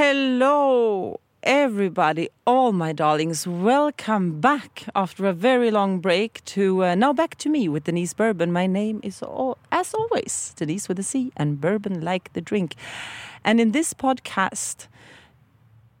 [0.00, 3.48] Hello, everybody, all my darlings.
[3.48, 8.14] Welcome back after a very long break to uh, now back to me with Denise
[8.14, 8.52] Bourbon.
[8.52, 12.76] My name is, all, as always, Denise with a C and Bourbon like the drink.
[13.44, 14.86] And in this podcast,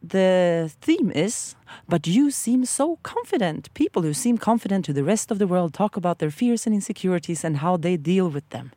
[0.00, 1.56] the theme is,
[1.88, 3.74] but you seem so confident.
[3.74, 6.74] People who seem confident to the rest of the world talk about their fears and
[6.76, 8.70] insecurities and how they deal with them.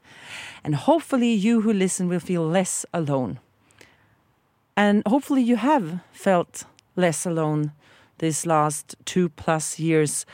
[0.64, 3.38] And hopefully, you who listen will feel less alone.
[4.76, 6.64] And hopefully, you have felt
[6.96, 7.74] less alone
[8.20, 10.26] these last two plus years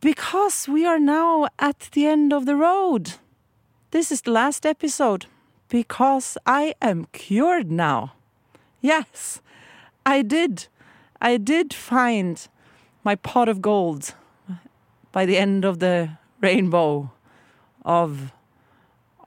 [0.00, 3.14] because we are now at the end of the road.
[3.90, 5.26] This is the last episode
[5.68, 8.12] because I am cured now.
[8.80, 9.40] Yes,
[10.06, 10.68] I did.
[11.20, 12.46] I did find
[13.04, 14.14] my pot of gold
[15.12, 16.10] by the end of the
[16.40, 17.10] rainbow
[17.84, 18.32] of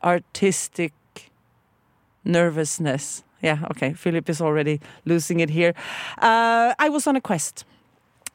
[0.03, 0.94] artistic
[2.23, 3.23] nervousness.
[3.41, 3.94] Yeah, okay.
[3.94, 5.73] Philip is already losing it here.
[6.18, 7.66] Uh, I was on a quest.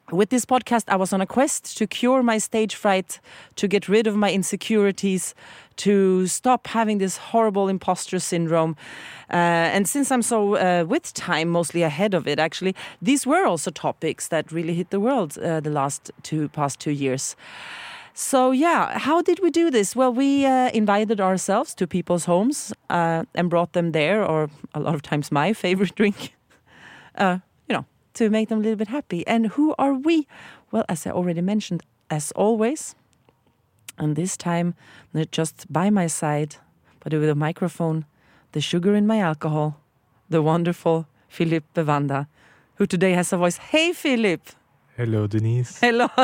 [0.09, 3.19] With this podcast, I was on a quest to cure my stage fright,
[3.55, 5.35] to get rid of my insecurities,
[5.77, 8.77] to stop having this horrible imposter syndrome.
[9.29, 13.45] Uh, and since I'm so uh, with time, mostly ahead of it, actually, these were
[13.45, 17.35] also topics that really hit the world uh, the last two past two years.
[18.19, 19.95] So yeah, how did we do this?
[19.95, 24.79] Well, we uh, invited ourselves to people's homes uh, and brought them there, or a
[24.79, 26.33] lot of times my favorite drink,
[27.13, 27.37] uh,
[27.69, 29.25] you know, to make them a little bit happy.
[29.27, 30.25] And who are we?
[30.71, 32.95] Well, as I already mentioned, as always,
[33.99, 34.73] and this time
[35.13, 36.55] not just by my side,
[37.01, 38.05] but with a microphone,
[38.53, 39.79] the sugar in my alcohol,
[40.27, 42.25] the wonderful Philip Bevanda,
[42.77, 43.57] who today has a voice.
[43.57, 44.41] Hey, Philip.
[44.97, 45.77] Hello, Denise.
[45.79, 46.07] Hello.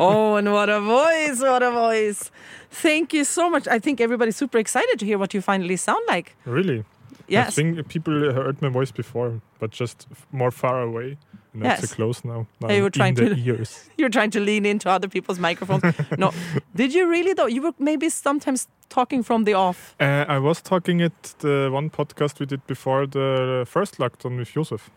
[0.00, 2.30] oh, and what a voice, what a voice.
[2.70, 3.66] Thank you so much.
[3.66, 6.36] I think everybody's super excited to hear what you finally sound like.
[6.44, 6.84] Really?
[7.26, 7.48] Yes.
[7.48, 11.16] I think people heard my voice before, but just more far away.
[11.54, 11.88] Not Yes.
[11.90, 12.46] so close now.
[12.60, 13.90] now you were in trying to- ears.
[13.98, 15.82] You're trying to lean into other people's microphones.
[16.18, 16.30] no.
[16.76, 17.46] Did you really, though?
[17.46, 19.94] You were maybe sometimes talking from the off.
[20.00, 24.52] Uh, I was talking at the one podcast we did before the first lockdown with
[24.52, 24.90] Josef.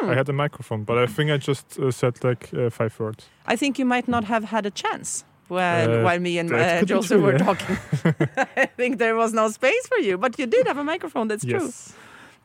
[0.00, 0.10] Hmm.
[0.10, 3.28] I had a microphone, but I think I just uh, said like uh, five words.
[3.46, 6.82] I think you might not have had a chance when, Uh, while me and uh,
[6.84, 7.44] Joseph were yeah.
[7.44, 7.76] talking.
[8.56, 11.28] I think there was no space for you, but you did have a microphone.
[11.28, 11.70] That's true.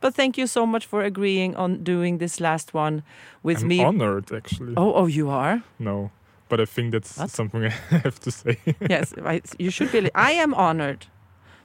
[0.02, 3.02] But thank you so much for agreeing on doing this last one
[3.44, 3.84] with I'm me.
[3.84, 4.74] honored, actually.
[4.78, 5.62] Oh, oh, you are.
[5.78, 6.10] No,
[6.50, 7.30] but I think that's What?
[7.30, 8.58] something I have to say.
[8.90, 10.10] yes, I, you should be.
[10.16, 11.08] I am honored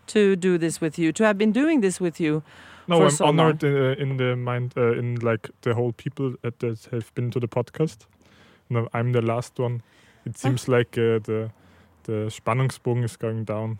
[0.07, 2.43] to do this with you, to have been doing this with you.
[2.89, 6.89] No, I'm so honored uh, in the mind, uh, in like the whole people that,
[6.91, 8.07] have been to the podcast.
[8.71, 9.83] No, I'm the last one.
[10.27, 11.51] It seems like uh, the
[12.05, 13.79] the Spannungsbogen is going down.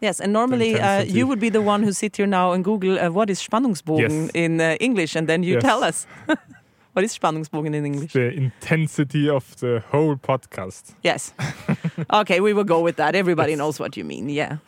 [0.00, 2.98] Yes, and normally uh, you would be the one who sit here now and Google
[2.98, 4.30] uh, what is Spannungsbogen Yes.
[4.34, 5.62] in uh, English, and then you Yes.
[5.62, 6.06] tell us
[6.94, 8.12] what is Spannungsbogen in English.
[8.12, 10.94] The intensity of the whole podcast.
[11.04, 11.32] Yes.
[12.12, 13.14] okay, we will go with that.
[13.14, 13.58] Everybody Yes.
[13.58, 14.28] knows what you mean.
[14.28, 14.58] Yeah.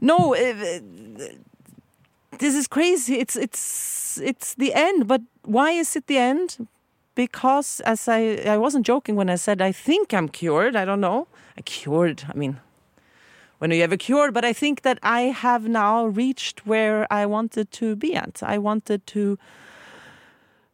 [0.00, 0.78] No, uh,
[2.38, 3.18] this is crazy.
[3.18, 5.06] It's it's it's the end.
[5.06, 6.66] But why is it the end?
[7.14, 10.76] Because as I I wasn't joking when I said I think I'm cured.
[10.76, 11.26] I don't know.
[11.56, 12.24] I cured.
[12.28, 12.60] I mean,
[13.58, 14.34] when are you ever cured?
[14.34, 18.42] But I think that I have now reached where I wanted to be at.
[18.42, 19.38] I wanted to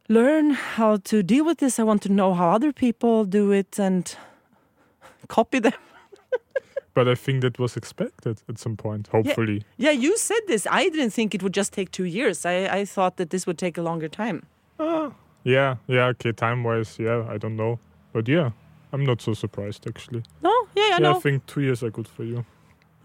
[0.07, 1.79] learn how to deal with this.
[1.79, 4.15] I want to know how other people do it and
[5.27, 5.73] copy them.
[6.99, 9.63] But I think that was expected at some point, hopefully.
[9.77, 10.67] Yeah, you said this.
[10.69, 12.45] I didn't think it would just take two years.
[12.45, 14.45] I, I thought that this would take a longer time.
[14.77, 15.13] Ah,
[15.45, 17.79] yeah, yeah, okay, time wise, yeah, I don't know.
[18.11, 18.49] But yeah,
[18.91, 20.23] I'm not so surprised actually.
[20.41, 21.15] No, yeah, yeah, yeah, no.
[21.15, 22.43] I think two years are good for you.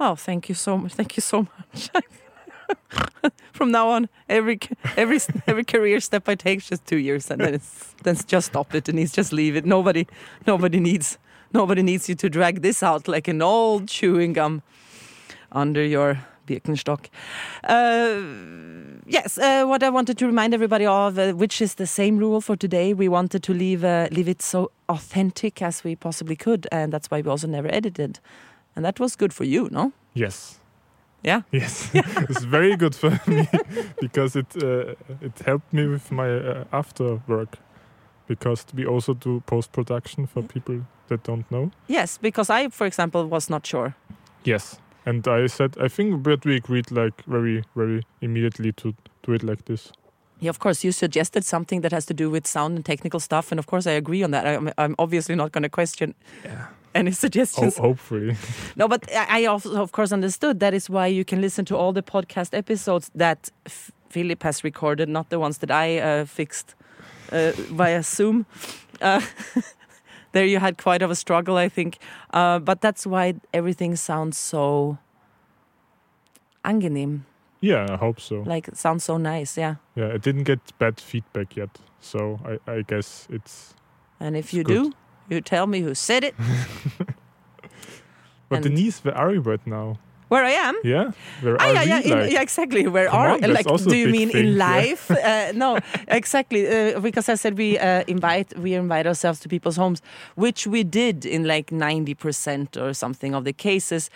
[0.00, 0.94] Oh, thank you so much.
[0.94, 1.90] Thank you so much.
[3.52, 4.58] From now on, every
[4.96, 8.24] every every career step I take is just two years, and then it's then it's
[8.24, 9.64] just stop it, and he's just leave it.
[9.64, 10.08] Nobody,
[10.48, 11.16] nobody needs
[11.54, 14.62] nobody needs you to drag this out like an old chewing gum
[15.52, 17.06] under your Birkenstock.
[17.62, 18.20] Uh,
[19.06, 22.40] yes, uh, what I wanted to remind everybody of, uh, which is the same rule
[22.40, 26.66] for today, we wanted to leave uh, leave it so authentic as we possibly could,
[26.70, 28.20] and that's why we also never edited,
[28.76, 29.92] and that was good for you, no?
[30.12, 30.60] Yes.
[31.22, 31.40] Yeah.
[31.52, 33.48] Yes, it's very good for me
[34.00, 37.58] because it uh, it helped me with my uh, after work
[38.28, 41.70] because we also do post production for people that don't know.
[41.88, 43.94] Yes, because I, for example, was not sure.
[44.44, 48.94] Yes, and I said I think but we agreed like very very immediately to
[49.26, 49.92] do it like this.
[50.40, 53.52] Yeah, of course, you suggested something that has to do with sound and technical stuff,
[53.52, 54.46] and of course, I agree on that.
[54.46, 56.14] I'm, I'm obviously not going to question
[56.44, 56.66] Yeah.
[56.94, 57.78] any suggestions.
[57.78, 58.36] hopefully.
[58.76, 61.76] No, but I I also, of course, understood that is why you can listen to
[61.76, 66.24] all the podcast episodes that f- Philip has recorded, not the ones that I uh,
[66.26, 66.74] fixed
[67.32, 68.44] uh, via Zoom.
[69.00, 69.20] Uh,
[70.34, 71.96] there you had quite of a struggle, I think.
[72.34, 74.98] Uh, but that's why everything sounds so
[76.64, 77.20] angenehm.
[77.60, 78.42] Yeah, I hope so.
[78.46, 79.76] Like it sounds so nice, yeah.
[79.96, 81.70] Yeah, it didn't get bad feedback yet,
[82.00, 83.74] so I, I guess it's.
[84.20, 84.82] And if It's you good.
[84.82, 84.92] do,
[85.30, 86.34] you tell me who said it,
[88.48, 89.96] But And- Denise, where are you right now?
[90.34, 90.74] Where I am.
[90.82, 91.06] Yeah,
[91.42, 91.88] where Ah, are yeah, we?
[91.90, 92.32] yeah, in- like?
[92.34, 92.82] yeah, exactly.
[92.94, 93.66] Where Come are on, like?
[93.92, 94.66] Do you mean thing, in yeah.
[94.70, 95.04] life?
[95.30, 95.78] uh, no,
[96.20, 96.62] exactly.
[96.66, 100.02] Uh, because I said we uh, invite we invite ourselves to people's homes,
[100.44, 104.10] which we did in like ninety percent or something of the cases.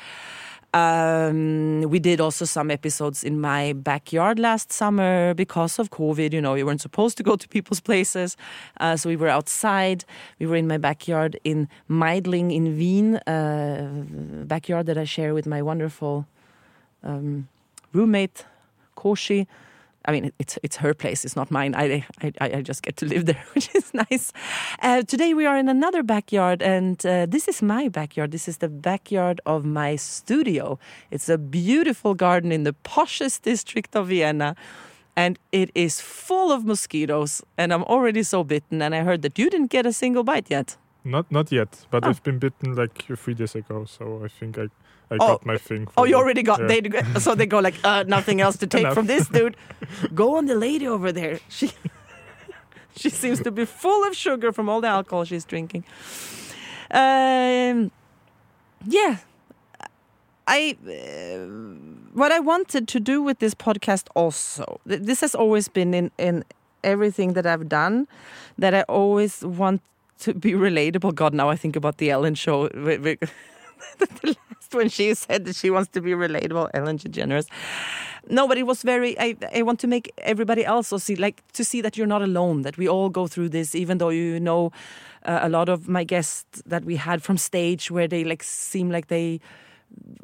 [0.78, 6.32] Um, we did also some episodes in my backyard last summer because of COVID.
[6.32, 8.36] You know, we weren't supposed to go to people's places,
[8.80, 10.04] uh, so we were outside.
[10.38, 14.04] We were in my backyard in Meidling in Wien, uh,
[14.46, 16.26] backyard that I share with my wonderful
[17.02, 17.48] um,
[17.92, 18.44] roommate
[18.96, 19.46] Koshi.
[20.08, 21.24] I mean, it's it's her place.
[21.26, 21.74] It's not mine.
[21.74, 24.32] I I, I just get to live there, which is nice.
[24.82, 28.30] Uh, today we are in another backyard, and uh, this is my backyard.
[28.30, 30.78] This is the backyard of my studio.
[31.10, 34.56] It's a beautiful garden in the poshest district of Vienna,
[35.14, 37.42] and it is full of mosquitoes.
[37.58, 38.80] And I'm already so bitten.
[38.80, 40.76] And I heard that you didn't get a single bite yet.
[41.04, 42.08] Not not yet, but Oh.
[42.10, 44.68] I've been bitten like three days ago, so I think I
[45.10, 45.26] I Oh.
[45.28, 45.86] got my thing.
[45.96, 46.58] Oh, you already got.
[46.60, 46.66] yeah.
[46.68, 49.56] They so they go like, uh, nothing else to take from this dude.
[50.14, 51.38] Go on the lady over there.
[51.48, 51.70] She
[52.96, 55.84] she seems to be full of sugar from all the alcohol she's drinking.
[56.90, 57.90] Um,
[58.86, 59.18] yeah,
[60.46, 61.46] I uh,
[62.14, 64.80] what I wanted to do with this podcast also.
[64.88, 66.44] th- This has always been in in
[66.82, 68.06] everything that I've done,
[68.58, 69.80] that I always want
[70.20, 71.14] to be relatable.
[71.14, 72.68] God, now I think about the Ellen show.
[73.98, 77.46] the last when she said that she wants to be relatable, Ellen DeGeneres.
[78.30, 79.18] No, but it was very.
[79.18, 82.62] I I want to make everybody else see, like, to see that you're not alone.
[82.62, 84.72] That we all go through this, even though you know
[85.24, 88.90] uh, a lot of my guests that we had from stage, where they like seem
[88.90, 89.40] like they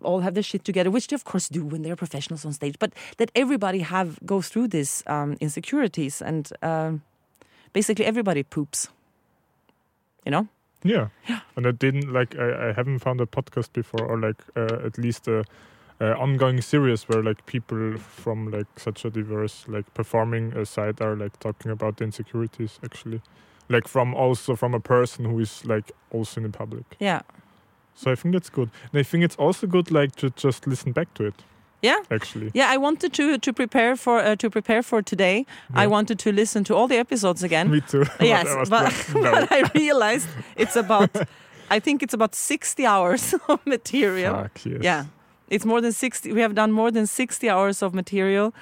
[0.02, 2.76] all have their shit together, which they of course do when they're professionals on stage.
[2.78, 7.02] But that everybody have go through these um, insecurities, and um,
[7.72, 8.88] basically everybody poops.
[10.24, 10.48] You know.
[10.82, 11.08] Yeah.
[11.28, 11.40] Yeah.
[11.56, 14.98] And I didn't like I, I haven't found a podcast before or like uh, at
[14.98, 15.44] least a,
[16.00, 21.00] a ongoing series where like people from like such a diverse like performing uh, side
[21.00, 23.22] are like talking about the insecurities actually.
[23.68, 26.84] Like from also from a person who is like also in the public.
[27.00, 27.22] Yeah.
[27.94, 28.70] So I think that's good.
[28.92, 31.34] And I think it's also good like to just listen back to it.
[31.84, 32.02] Yeah.
[32.10, 32.50] Actually.
[32.54, 35.44] Yeah, I wanted to to prepare for uh, to prepare for today.
[35.74, 37.70] I wanted to listen to all the episodes again.
[37.70, 38.04] Me too.
[38.18, 38.92] But yes, I but,
[39.22, 41.10] but I realized it's about
[41.76, 44.34] I think it's about 60 hours of material.
[44.34, 44.82] Fuck, yes.
[44.82, 45.04] Yeah.
[45.48, 48.52] It's more than 60 we have done more than 60 hours of material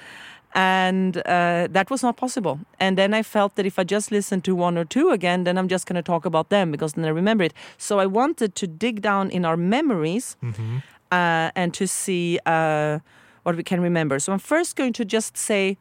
[0.55, 2.59] and uh, that was not possible.
[2.79, 5.57] And then I felt that if I just listen to one or two again, then
[5.57, 7.53] I'm just going to talk about them because then I remember it.
[7.77, 10.79] So I wanted to dig down in our memories hmm
[11.13, 12.99] uh, and to see uh,
[13.43, 14.19] what we can remember.
[14.19, 15.77] So I'm first going to just say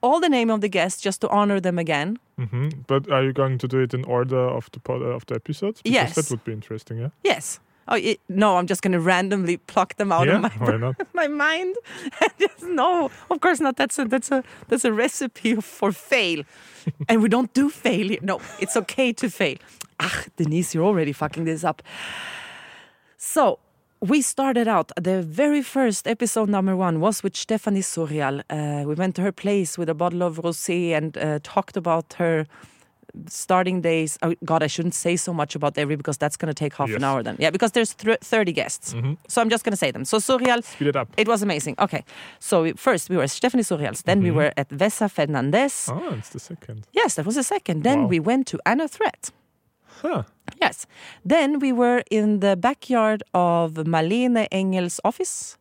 [0.00, 2.18] all the name of the guests just to honor them again.
[2.38, 5.34] hmm But are you going to do it in order of the pod, of the
[5.34, 5.80] episodes?
[5.82, 6.14] Because Yes.
[6.14, 6.98] that would be interesting.
[7.00, 7.10] Yeah.
[7.24, 7.60] Yes.
[7.86, 10.36] Oh it, no, I'm just going to randomly pluck them out yeah.
[10.36, 11.76] of my my mind.
[12.38, 13.76] just, no, of course not.
[13.76, 16.42] That's a that's a that's a recipe for fail,
[17.08, 18.20] and we don't do failure.
[18.22, 19.56] No, it's okay to fail.
[20.00, 21.82] Ah, Denise, you're already fucking this up.
[23.18, 23.58] So
[24.06, 28.42] we started out the very first episode number one was with Stephanie Surial.
[28.50, 32.12] Uh, we went to her place with a bottle of rosé and uh, talked about
[32.18, 32.44] her
[33.28, 34.18] starting days.
[34.22, 36.88] Oh God, I shouldn't say so much about every because that's going to take half
[36.88, 36.96] Yes.
[36.98, 37.22] an hour.
[37.22, 40.04] Then, yeah, because there's thr 30 guests, hmm so I'm just going to say them.
[40.04, 41.08] So Surial, Speed it up.
[41.16, 41.76] it was amazing.
[41.78, 42.04] Okay,
[42.40, 44.34] so we, first we were at Stephanie Surials, then we Mhm.
[44.34, 45.88] were at Vesa Fernandez.
[45.90, 46.86] Oh, it's the second.
[46.92, 47.84] Yes, that was the second.
[47.84, 48.08] Then Wow.
[48.08, 49.30] we went to Anna Threat.
[50.04, 50.22] Huh.
[50.60, 50.86] Yes.
[51.24, 55.56] Then we were in the backyard of Malene Engel's office.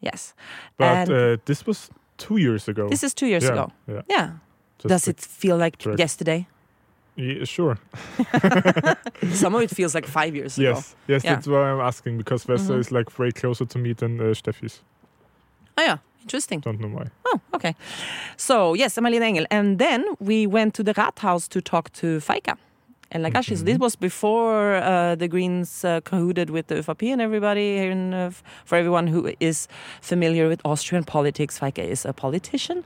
[0.00, 0.34] Yes.
[0.76, 2.88] But uh, this was two years ago.
[2.88, 3.72] This is two years yeah, ago.
[3.88, 4.02] Yeah.
[4.08, 4.30] Yeah.
[4.88, 6.46] Does it feel like yesterday?
[7.16, 7.78] Yeah, sure.
[9.32, 10.70] Some of it feels like five years ago.
[10.70, 10.96] Yes.
[11.08, 11.34] Yes, Yeah.
[11.34, 12.80] that's why I'm asking because Vesta Mhm.
[12.80, 14.82] is like way closer to me than uh, Steffi's.
[15.78, 15.98] Oh, yeah.
[16.22, 16.60] Interesting.
[16.60, 17.04] Don't know why.
[17.26, 17.74] Oh, okay.
[18.36, 19.46] So, yes, Malene Engel.
[19.50, 22.56] And then we went to the Rathaus to talk to Faika.
[23.14, 23.80] And like actually, so this Mhm.
[23.80, 27.76] was before uh, the Greens uh, cahooted with the ÖVP and everybody.
[27.76, 28.30] in, uh,
[28.64, 29.68] for everyone who is
[30.00, 32.82] familiar with Austrian politics, Faika is a politician.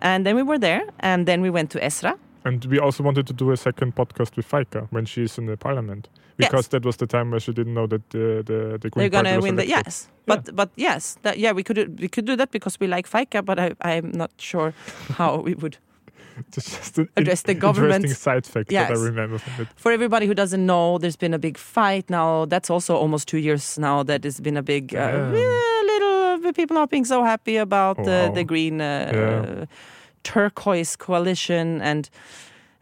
[0.00, 2.14] And then we were there, and then we went to Esra.
[2.44, 5.56] And we also wanted to do a second podcast with Faika when she's in the
[5.56, 6.08] parliament.
[6.36, 9.08] Because that was the time where she didn't know that the the, the Green They're
[9.10, 12.26] gonna Party was win the yes, but but yes, that, yeah, we could we could
[12.26, 14.72] do that because we like Faika, but I I'm not sure
[15.18, 15.76] how we would
[16.50, 18.04] just an address the government.
[18.04, 19.68] interesting side fact that I remember from it.
[19.76, 22.44] For everybody who doesn't know, there's been a big fight now.
[22.46, 24.02] That's also almost two years now.
[24.04, 28.04] That it's been a big uh, yeah, little people not being so happy about Oh,
[28.04, 28.34] the wow.
[28.34, 29.64] the green uh, Yeah.
[30.22, 32.08] turquoise coalition and.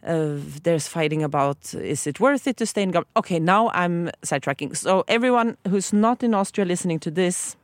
[0.07, 3.07] Uh, there's fighting about is it worth it to stay in government?
[3.17, 4.75] Okay, now I'm sidetracking.
[4.77, 7.55] So everyone who's not in Austria listening to this,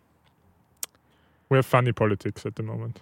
[1.50, 3.00] We have funny politics at the moment.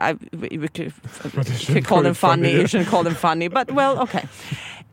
[0.00, 0.92] I, we, could,
[1.34, 2.52] But you you could call them funny, funny.
[2.54, 2.60] yeah.
[2.60, 4.24] You shouldn't call them funny, but well, okay.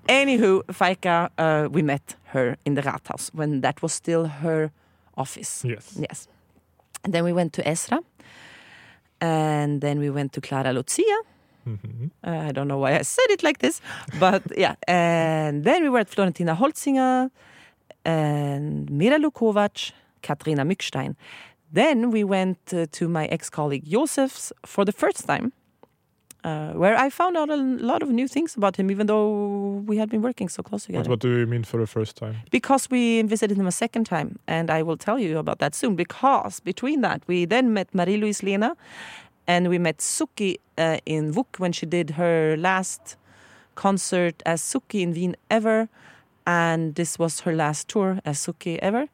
[0.07, 4.71] Anywho, Faika, uh, we met her in the Rathaus when that was still her
[5.17, 5.63] office.
[5.65, 5.97] Yes.
[5.99, 6.27] Yes.
[7.03, 7.99] And then we went to Esra.
[9.19, 11.19] And then we went to Clara Lucia.
[11.67, 12.11] Mhm.
[12.23, 13.81] Uh, I don't know why I said it like this,
[14.19, 14.75] but yeah.
[14.87, 17.29] And then we were at Florentina Holzinger
[18.05, 21.15] and Mira Lukovac, Katrina Mückstein.
[21.71, 25.51] Then we went uh, to my ex colleague Josef's for the first time,
[26.43, 29.97] uh, where I found out a lot of new things about him, even though we
[29.97, 31.09] had been working so close together.
[31.09, 32.38] What, what do you mean for the first time?
[32.51, 35.95] Because we visited him a second time, and I will tell you about that soon.
[35.95, 38.75] Because between that, we then met Marie-Louise Lehner,
[39.45, 43.17] and we met Sookee uh, in WUK when she did her last
[43.75, 45.89] concert as Sookee in Wien ever,
[46.45, 49.07] and this was her last tour as Sookee ever.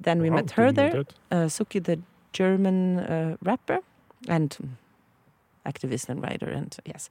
[0.00, 1.98] Then we Wow, met her there, uh, Sookee, the
[2.32, 3.78] German uh, rapper
[4.28, 4.76] and
[5.64, 7.08] activist and writer, and yes.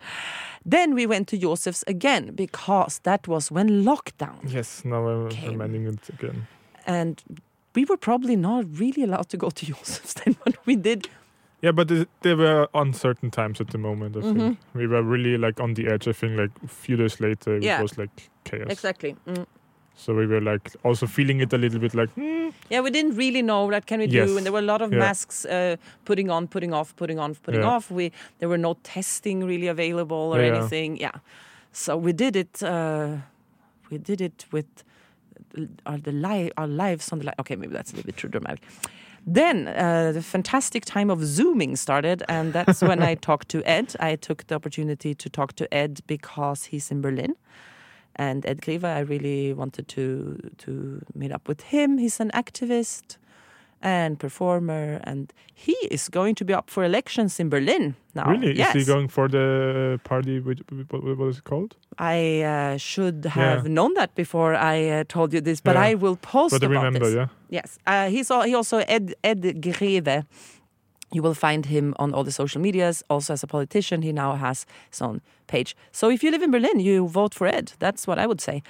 [0.66, 5.52] Then we went to Joseph's again because that was when lockdown Yes, now I'm Came.
[5.52, 6.48] reminding it again.
[6.88, 7.22] and
[7.76, 11.08] we were probably not really allowed to go to Joseph's then, but we did.
[11.62, 14.18] Yeah, but it, they were uncertain times at the moment.
[14.18, 14.34] I Mhm.
[14.36, 16.08] think we were really like on the edge.
[16.10, 17.82] I think like a few days later it Yeah.
[17.82, 18.68] was like chaos.
[18.72, 19.16] Exactly.
[19.28, 19.46] Mm.
[19.96, 23.16] So we were like also feeling it a little bit like hmm, Yeah, we didn't
[23.18, 24.30] really know what can we Yes.
[24.30, 25.00] do, and there were a lot of Yeah.
[25.00, 27.76] masks uh, putting on, putting off, putting on, putting Yeah.
[27.76, 27.92] off.
[27.92, 30.56] We there were no testing really available or Yeah.
[30.56, 30.98] anything.
[31.02, 31.12] Yeah,
[31.72, 32.64] so we did it.
[32.64, 33.18] Uh,
[33.92, 34.66] we did it with
[35.86, 38.30] our the li- our lives on the li- okay maybe that's a little bit too
[38.30, 38.62] dramatic.
[39.34, 43.96] Then uh, the fantastic time of zooming started, and that's when I talked to Ed.
[44.00, 47.36] I took the opportunity to talk to Ed because he's in Berlin.
[48.22, 50.04] And Ed Greve, I really wanted to
[50.66, 50.72] to
[51.14, 51.98] meet up with him.
[52.04, 53.18] He's an activist
[53.84, 55.34] and performer, and
[55.66, 58.26] he is going to be up for elections in Berlin now.
[58.34, 60.40] really yes, is he going for the party?
[60.40, 60.60] With,
[60.92, 61.72] what, what was it called?
[61.98, 63.74] I uh, should have Yeah.
[63.74, 65.90] known that before I uh, told you this, but Yeah.
[65.90, 67.16] I will post But I about remember, this.
[67.16, 67.28] yeah.
[67.60, 70.24] Yes, uh, he's all, he also Ed Ed Greve.
[71.12, 73.04] You will find him on all the social medias.
[73.10, 75.76] Also, as a politician, he now has his own page.
[75.92, 77.74] So, if you live in Berlin, you vote for Ed.
[77.80, 78.64] That's what I would say.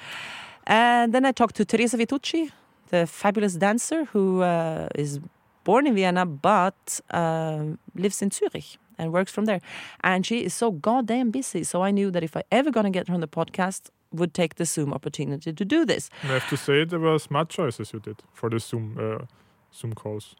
[0.65, 2.51] And then I talked to Teresa Vittucci,
[2.89, 5.19] the fabulous dancer who uh, is
[5.63, 9.61] born in Vienna but um lives in Zurich and works from there.
[10.03, 11.63] And she is so goddamn busy.
[11.63, 14.55] So I knew that if I ever gonna get her on the podcast, would take
[14.55, 16.09] the Zoom opportunity to do this.
[16.23, 19.25] I have to say there were smart choices you did for the Zoom uh,
[19.73, 20.35] Zoom calls.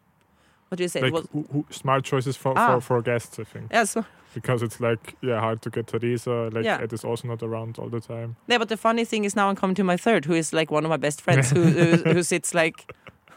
[0.72, 1.00] What do you say?
[1.02, 2.74] Like Well, who, who, smart choices for, Ah.
[2.74, 3.66] for, for guests, I think.
[3.70, 6.48] yeah, so Because it's like yeah hard to get Teresa.
[6.50, 6.82] Like Yeah.
[6.82, 8.36] Ed is also not around all the time.
[8.48, 10.70] Yeah, but the funny thing is now I'm coming to my third, who is like
[10.74, 12.94] one of my best friends, who who, who sits like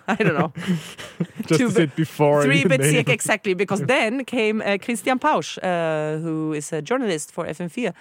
[0.07, 0.53] I don't know
[1.47, 3.55] Just Two sit before three bits sick exactly.
[3.55, 7.93] Because then came uh, Christian Pausch, uh, who is a journalist for FM4.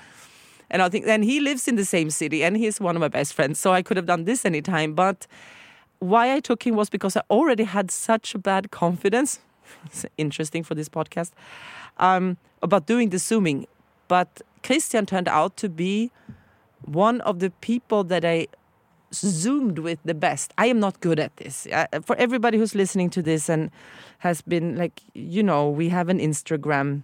[0.70, 3.08] And I think then he lives in the same city, and he's one of my
[3.08, 3.58] best friends.
[3.60, 5.26] So I could have done this anytime, but
[6.08, 9.40] why I took him was because I already had such a bad confidence.
[9.86, 11.32] It's interesting for this podcast
[11.96, 13.66] um, about doing the zooming,
[14.08, 16.10] but Christian turned out to be
[16.84, 18.48] one of the people that I
[19.14, 20.52] zoomed with the best.
[20.58, 21.66] I am not good at this.
[21.72, 23.70] Uh, for everybody who's listening to this and
[24.18, 27.02] has been like, you know, we have an Instagram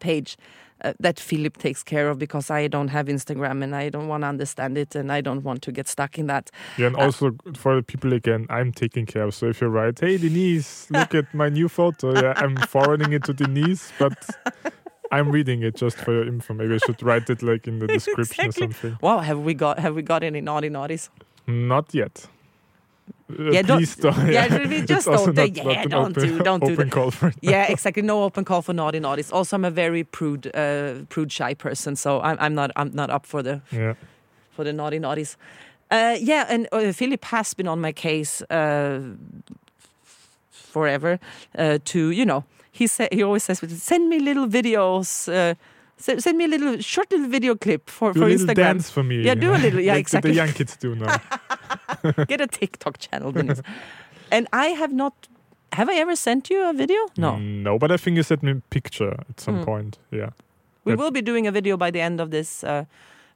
[0.00, 0.36] page
[0.82, 4.22] uh, that Philip takes care of because I don't have Instagram and I don't want
[4.22, 6.50] to understand it and I don't want to get stuck in that.
[6.76, 9.34] Yeah, and also for the people again, I'm taking care of.
[9.34, 13.24] So if you write, "Hey Denise, look at my new photo," yeah, I'm forwarding it
[13.24, 14.16] to Denise, but
[15.10, 16.54] I'm reading it just for your info.
[16.54, 18.66] Maybe I should write it like in the description Exactly.
[18.66, 18.98] or something.
[19.00, 21.08] Wow, have we got have we got any naughty naughties?
[21.46, 22.26] Not yet.
[23.30, 24.26] Uh, Yeah, don't- please don't.
[24.32, 27.28] yeah, we just don't not- yeah, not don't open, do- don't do open call for
[27.28, 27.34] it.
[27.42, 28.02] yeah, exactly.
[28.02, 29.32] No open call for naughty naughties.
[29.32, 33.10] Also, I'm a very prude, uh, prude, shy person, so I'm, I'm not, I'm not
[33.10, 33.94] up for the Yeah.
[34.56, 35.36] for the naughty naughties.
[35.90, 39.00] Uh, yeah, and uh, Philip has been on my case uh,
[40.50, 41.18] forever.
[41.56, 45.28] Uh, to you know, he said he always says, "Send me little videos."
[45.98, 48.54] S- send me a little short little video clip for, Do for a little Instagram.
[48.54, 49.22] dance for me.
[49.22, 50.30] Yeah, do a little- yeah, like exactly.
[50.30, 51.16] The young kids do now.
[52.28, 53.62] Get a TikTok channel, Denise.
[54.30, 55.12] and I have not.
[55.72, 56.98] Have I ever sent you a video?
[57.18, 57.36] No.
[57.38, 59.64] No, but I think you sent me a picture at some Hmm.
[59.64, 59.98] point.
[60.10, 60.30] Yeah.
[60.84, 62.84] We will be doing a video by the end of this uh,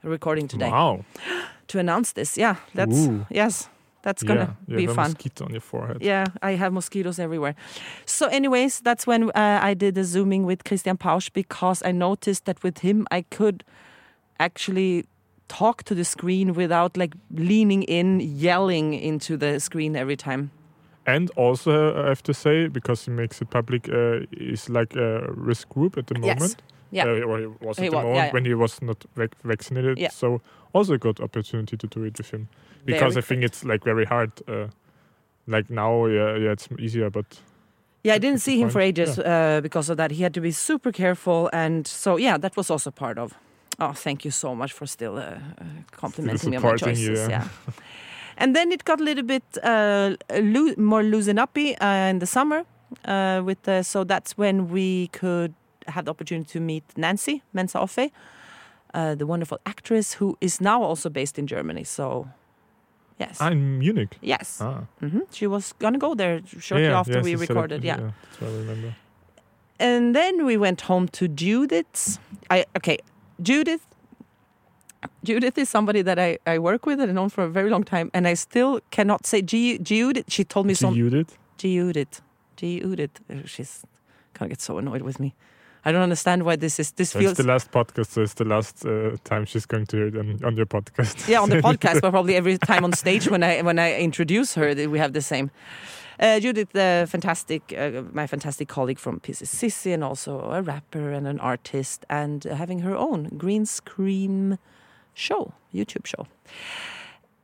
[0.02, 1.04] recording today Wow.
[1.68, 2.38] to announce this.
[2.38, 3.26] Yeah, that's Ooh.
[3.30, 3.68] yes,
[4.02, 4.96] that's gonna yeah, be fun.
[5.10, 5.98] mosquito on your forehead.
[6.00, 7.54] Yeah, I have mosquitoes everywhere.
[8.06, 12.44] So, anyways, that's when uh, I did the zooming with Christian Pausch because I noticed
[12.44, 13.64] that with him I could
[14.38, 15.04] actually
[15.48, 20.50] talk to the screen without like leaning in, yelling into the screen every time.
[21.06, 25.32] And also, I have to say, because he makes it public, uh, he's like a
[25.34, 26.38] risk group at the Yes.
[26.38, 26.62] moment.
[26.92, 27.06] Yeah.
[27.06, 28.32] Uh, or he was He the wa- moment yeah, yeah.
[28.32, 29.98] when he was not vac- vaccinated.
[29.98, 30.10] Yeah.
[30.10, 30.40] So
[30.72, 32.48] also a good opportunity to do it with him.
[32.84, 34.30] Because Very I think it's like very hard.
[34.48, 34.68] Uh,
[35.46, 37.40] like now, yeah, yeah, it's easier, but
[38.04, 40.10] Yeah, I didn't see good him for ages uh, because of that.
[40.10, 43.34] He had to be super careful, and so yeah, that was also part of.
[43.78, 47.28] Oh, thank you so much for still uh, uh, complimenting me on my choices.
[47.28, 47.48] yeah.
[48.36, 52.26] and then it got a little bit uh, loo- more loosen uppy uh, in the
[52.26, 52.64] summer.
[53.04, 55.54] Uh, with so that's when we could
[55.86, 58.10] have the opportunity to meet Nancy Mensah-Offei,
[58.94, 61.84] uh, the wonderful actress who is now also based in Germany.
[61.84, 62.28] So,
[63.20, 64.16] yes, ah, in Munich.
[64.22, 64.84] yes, Ah.
[65.00, 67.84] hmm she was gonna go there shortly yeah, after yes, we you said it, recorded.
[67.84, 67.96] yeah.
[67.96, 68.94] that's what I remember.
[69.78, 72.18] and then we went home to Judith's.
[72.50, 72.98] I okay,
[73.40, 73.80] Judith.
[75.24, 78.10] Judith is somebody that I, I work with and known for a very long time,
[78.14, 80.26] and I still cannot say G, Judith.
[80.28, 81.36] She told me some Judith.
[81.58, 82.22] Judith,
[82.56, 83.20] Judith.
[83.46, 83.82] She's
[84.34, 85.34] gonna get so annoyed with me.
[85.84, 86.92] I don't understand why this is.
[86.92, 89.86] This So it's feels the last podcast, so it's the last uh, time she's going
[89.86, 91.28] to hear it on, on your podcast.
[91.28, 94.54] yeah on the podcast, but probably every time on stage when I when I introduce
[94.54, 95.50] her, we have the same.
[96.20, 101.26] Uh, Judith, uh, fantastic, uh, my fantastic colleague from Sissy, and also a rapper and
[101.26, 104.58] an artist, and having her own green screen
[105.14, 106.26] show, YouTube show.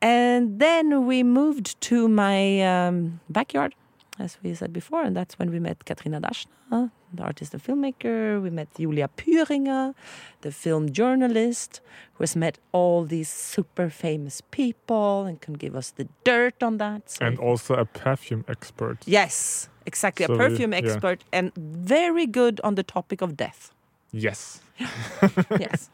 [0.00, 3.74] And then we moved to my um, backyard,
[4.18, 8.40] as we said before, and that's when we met Katrina Daschner, the artist and filmmaker.
[8.42, 9.94] We met Julia Pühringer,
[10.40, 11.80] the film journalist,
[12.14, 16.78] who has met all these super famous people and can give us the dirt on
[16.78, 17.10] that.
[17.10, 18.98] So and also a perfume expert.
[19.06, 20.78] yes, exactly, So a we- perfume yeah.
[20.78, 23.72] expert and very good on the topic of death.
[24.12, 24.60] Yes.
[25.60, 25.90] yes.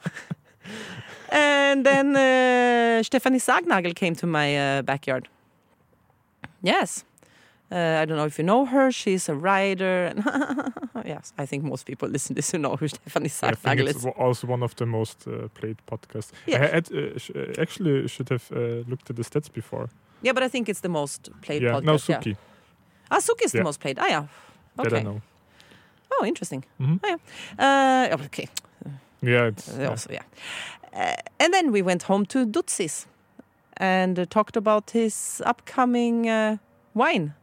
[1.31, 5.29] and then uh, Stephanie Sargnagel came to my uh, backyard.
[6.63, 7.05] Yes.
[7.75, 8.93] Uh, I don't know if you know her.
[8.93, 10.13] She's a writer.
[11.05, 12.87] yes, I think most people listen to this who know who
[13.29, 14.07] Stephanie it's is.
[14.17, 16.31] also one of the most uh, played podcasts.
[16.47, 16.63] Yeah.
[16.63, 18.59] I had, uh, sh- uh, actually should have uh,
[18.89, 19.89] looked at the stats before.
[20.23, 21.85] Yeah, but I think it's the most played yeah, podcast.
[21.85, 22.21] no, yeah.
[22.21, 22.37] Sookee.
[23.11, 23.99] Ah, Sookee is the most played.
[23.99, 24.27] Ah, yeah.
[24.77, 25.21] That I know.
[26.13, 26.65] Oh, interesting.
[26.79, 27.01] Mhm.
[27.03, 28.13] Oh, yeah.
[28.13, 28.49] Uh, okay.
[29.23, 29.69] Yeah, it's.
[29.79, 30.23] Also, yeah.
[30.93, 33.07] Uh, and then we went home to Dutsis
[33.77, 36.57] and uh, talked about his upcoming uh,
[36.95, 37.35] wine,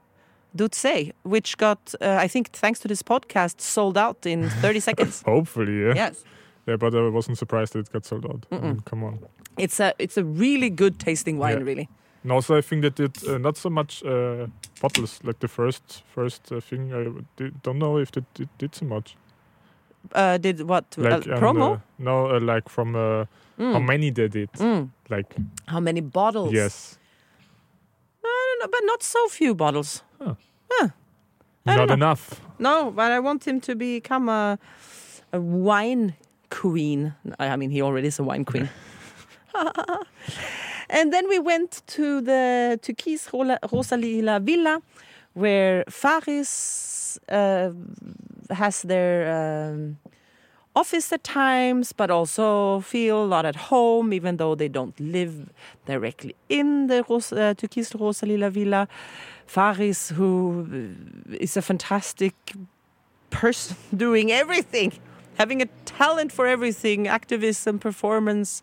[0.56, 5.22] Dutse, which got, uh, I think, thanks to this podcast, sold out in 30 seconds.
[5.26, 5.94] hopefully, yeah.
[5.96, 6.24] Yes,
[6.68, 8.46] Yeah, but I wasn't surprised that it got sold out.
[8.52, 8.62] I Mm-mm.
[8.64, 9.20] mean, come on.
[9.58, 11.66] it's a it's a really good tasting wine, Yeah.
[11.66, 11.88] really.
[12.24, 14.46] And also, I think that it uh, not so much uh,
[14.82, 16.94] bottles like the first first uh, thing.
[16.94, 19.16] I did, don't know if it did, did so much.
[20.16, 21.82] Uh, did what Like uh, um, promo?
[21.98, 23.26] no, uh, like from uh,
[23.60, 23.74] Mm.
[23.74, 24.50] how many they did.
[24.54, 24.90] Mm.
[25.10, 25.36] Like
[25.68, 26.54] How many bottles?
[26.54, 27.01] yes, I
[28.70, 30.04] but not so few bottles.
[31.66, 31.94] I don't know.
[31.94, 32.42] enough.
[32.58, 34.58] No, but I want him to become a
[35.34, 36.16] a wine
[36.50, 37.14] queen.
[37.40, 38.70] I mean, he already is a wine queen.
[40.90, 42.94] and then we went to the to
[43.34, 44.82] Rola- Rosalila Villa,
[45.34, 47.72] where Faris uh,
[48.50, 49.98] has their um,
[50.76, 55.50] office at times, but also feel a lot at home, even though they don't live
[55.86, 58.88] directly in the Ros- uh, Türkis Rosalila Villa.
[59.48, 60.66] Faris, who
[61.30, 62.34] is a fantastic
[63.32, 64.94] person doing everything,
[65.38, 68.62] having a talent for everything activism, performance,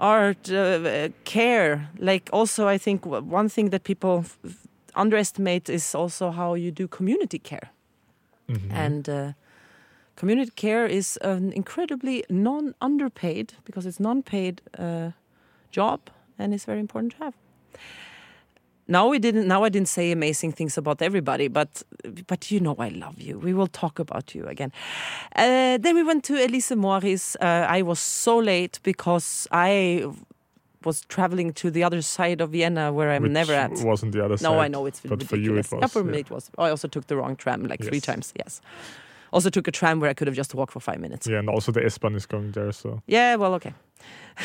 [0.00, 1.90] art, uh, care.
[1.98, 4.24] Like, also, I think one thing that people
[4.94, 7.70] underestimate is also how you do community care.
[8.48, 8.72] Mhm.
[8.72, 9.32] And uh,
[10.16, 15.10] community care is an incredibly non underpaid, because it's non paid uh,
[15.70, 16.00] job
[16.38, 17.34] and it's very important to have.
[18.88, 19.46] Now we didn't.
[19.46, 21.82] Now I didn't say amazing things about everybody, but
[22.26, 23.38] but you know I love you.
[23.38, 24.72] We will talk about you again.
[25.36, 27.36] Uh, then we went to Elise Moris.
[27.40, 30.04] Uh, I was so late because I
[30.84, 33.70] was traveling to the other side of Vienna, where I'm Which never at.
[33.70, 34.50] Wasn't the other side?
[34.50, 36.10] No, I know it's but for you it was, yeah, for yeah.
[36.10, 36.50] me it was.
[36.58, 38.32] I also took the wrong tram like three times.
[38.36, 38.60] Yes,
[39.32, 41.26] Also took a tram where I could have just walked for five minutes.
[41.26, 43.72] Yeah, and also the S-Bahn is going there, so Yeah, well, okay.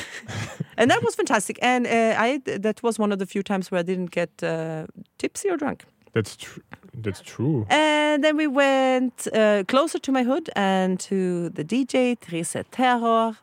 [0.78, 1.60] and that was fantastic.
[1.62, 4.86] And uh, I that was one of the few times where I didn't get uh,
[5.18, 5.84] tipsy or drunk.
[6.14, 6.64] that's true.
[7.04, 7.66] That's true.
[7.70, 13.38] And then we went uh, closer to my hood and to the DJ, Therese Terror,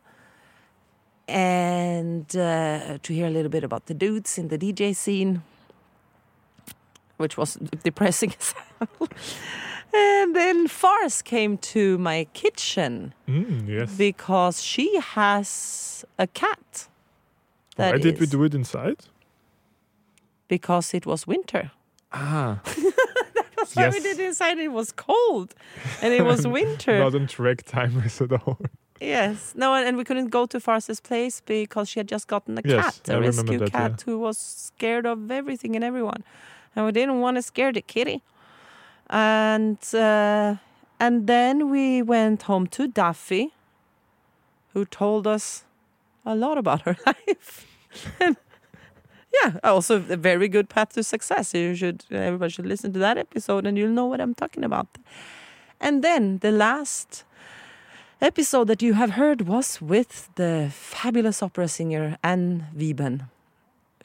[1.28, 5.42] and uh, to hear a little bit about the dudes in the DJ scene,
[7.16, 7.54] which was
[7.85, 9.09] depressing as hell.
[9.96, 13.94] And then Fars came to my kitchen Mm, yes.
[13.96, 16.88] because she has a cat.
[17.76, 18.96] Why that did we do it inside?
[20.48, 21.70] Because it was winter.
[22.12, 22.61] Ah,
[23.57, 24.59] That's why we did it inside.
[24.59, 25.54] It was cold,
[26.02, 26.98] and it was winter.
[26.98, 28.59] not on track timers at all.
[29.00, 29.54] Yes.
[29.57, 32.62] No, and, and we couldn't go to Fars's place because she had just gotten a
[32.64, 33.88] Yes, cat, I a remember rescue that, yeah.
[33.88, 36.22] cat who was scared of everything and everyone.
[36.76, 38.22] And we didn't want to scare the kitty.
[39.10, 40.56] And uh,
[40.98, 43.52] and then we went home to Duffy,
[44.72, 45.64] who told us
[46.24, 47.66] a lot about her life.
[48.20, 48.36] and
[49.42, 51.54] yeah, also a very good path to success.
[51.54, 54.88] You should everybody should listen to that episode and you'll know what I'm talking about.
[55.80, 57.24] And then the last
[58.20, 63.28] episode that you have heard was with the fabulous opera singer Anne Wieben,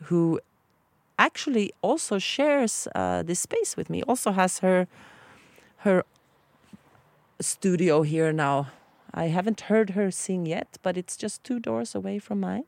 [0.04, 0.40] who
[1.20, 4.02] actually also shares uh, this space with me.
[4.08, 4.88] Also has her
[5.86, 6.04] her
[7.40, 8.68] studio here now.
[9.14, 12.66] I haven't heard her sing yet, but it's just two doors away from mine,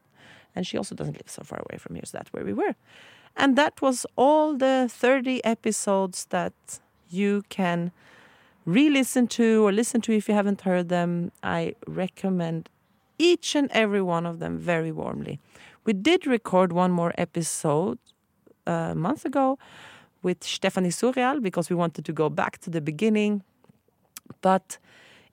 [0.56, 2.06] and she also doesn't live so far away from here.
[2.06, 2.76] So that's where we were,
[3.36, 6.54] and that was all the thirty episodes that
[7.10, 7.92] you can
[8.66, 11.32] re-listen to or listen to if you haven't heard them.
[11.44, 12.70] I recommend
[13.18, 15.40] each and every one of them very warmly.
[15.86, 17.98] We did record one more episode
[18.66, 19.58] a month ago
[20.24, 23.44] with Stephanie Surreal because we wanted to go back to the beginning.
[24.42, 24.78] But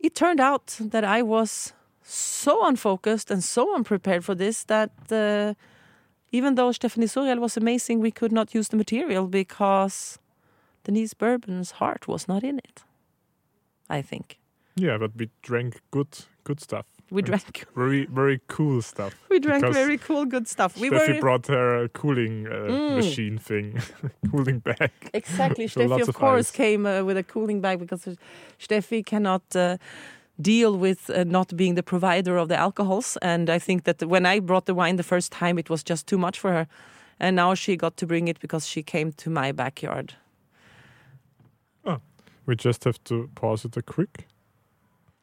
[0.00, 5.54] it turned out that I was so unfocused and so unprepared for this that uh,
[6.32, 10.18] even though Stephanie Surreal was amazing, we could not use the material because
[10.84, 12.82] Denise Bourbon's heart was not in it.
[13.90, 14.38] I think.
[14.76, 16.08] Yeah, but we drank good,
[16.44, 16.86] good stuff.
[17.10, 19.14] We drank very, very cool stuff.
[19.30, 20.76] we drank very cool good stuff.
[20.76, 22.96] We Steffi were brought her a cooling uh, Mm.
[22.96, 23.80] machine thing,
[24.30, 24.90] cooling bag.
[25.14, 25.68] Exactly.
[25.68, 26.56] So Steffi, of of course, ice.
[26.56, 28.16] came uh, with a cooling bag because
[28.58, 29.76] Steffi cannot uh,
[30.36, 33.16] deal with uh, not being the provider of the alcohols.
[33.22, 36.06] And I think that when I brought the wine the first time, it was just
[36.06, 36.66] too much for her.
[37.20, 40.14] And now she got to bring it because she came to my backyard.
[41.84, 42.00] Oh,
[42.46, 44.26] We just have to pause it a quick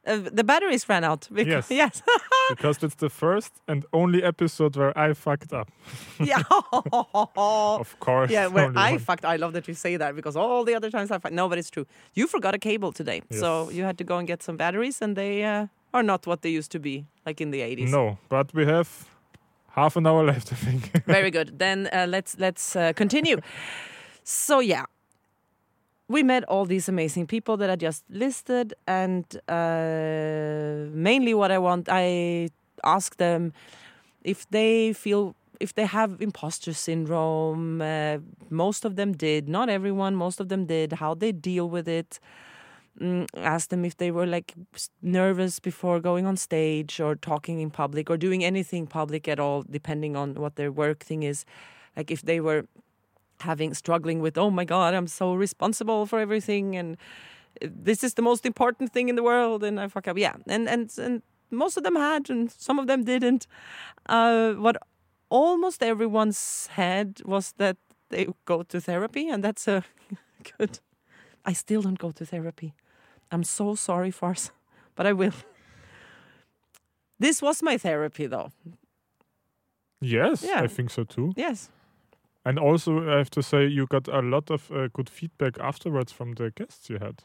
[0.06, 1.28] Uh, the batteries ran out.
[1.36, 2.02] Because, yes.
[2.50, 5.70] because that's the first and only episode where I fucked up.
[6.20, 6.44] yeah.
[6.52, 8.32] Of course.
[8.32, 9.00] Yeah, where I one.
[9.00, 9.26] fucked.
[9.26, 11.36] I love that you say that because all the other times I fucked.
[11.36, 11.86] No, but it's true.
[12.14, 15.16] You forgot a cable today, so you had to go and get some batteries, and
[15.16, 17.92] they uh, are not what they used to be, like in the eighties.
[17.92, 18.88] No, but we have
[19.72, 21.06] half an hour left, I think.
[21.06, 21.60] Very good.
[21.60, 23.38] Then uh, let's let's uh, continue.
[24.24, 24.86] so yeah,
[26.08, 31.58] we met all these amazing people that I just listed, and uh, mainly what I
[31.58, 32.50] want, I
[32.84, 33.54] ask them
[34.24, 37.82] if they feel if they have imposter syndrome.
[37.82, 38.18] Uh,
[38.50, 40.16] most of them did, not everyone.
[40.16, 40.94] Most of them did.
[40.94, 42.20] How they deal with it.
[43.02, 44.54] Mm, ask them if they were like
[45.02, 49.64] nervous before going on stage or talking in public or doing anything public at all,
[49.70, 51.46] depending on what their work thing is.
[51.98, 52.66] Like if they were
[53.42, 56.98] having struggling with, oh my God, I'm so responsible for everything and
[57.62, 60.18] uh, this is the most important thing in the world and I fuck up.
[60.18, 60.36] Yeah.
[60.48, 61.22] And and and
[61.52, 63.48] most of them had and some of them didn't.
[64.10, 64.78] Uh, what
[65.30, 67.78] almost everyone said was that
[68.10, 69.84] they go to therapy and that's a
[70.58, 70.80] good
[71.46, 72.74] I still don't go to therapy.
[73.32, 74.52] I'm so sorry, Fars,
[74.96, 75.34] but I will.
[77.20, 78.52] This was my therapy, though.
[80.02, 80.62] yes, Yeah.
[80.64, 81.34] I think so too.
[81.38, 81.70] Yes.
[82.46, 86.12] And also, I have to say, you got a lot of uh, good feedback afterwards
[86.12, 87.24] from the guests you had.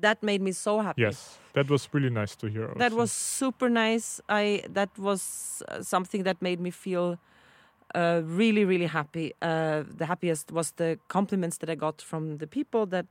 [0.00, 1.02] That made me so happy.
[1.02, 2.72] Yes, that was really nice to hear.
[2.76, 4.22] That was super nice.
[4.28, 7.18] I that was uh, something that made me feel
[7.94, 9.34] uh, really, really happy.
[9.42, 13.06] Uh, the happiest was the compliments that I got from the people that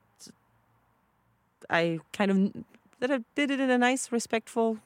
[1.70, 2.64] I kind of
[3.00, 4.80] that I did it in a nice, respectful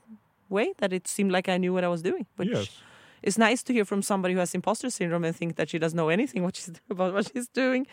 [0.49, 0.73] way.
[0.79, 2.81] That it seemed like I knew what I was doing, which yes.
[3.25, 5.97] It's nice to hear from somebody who has imposter syndrome and think that she doesn't
[5.97, 7.87] know anything what she's about what she's doing.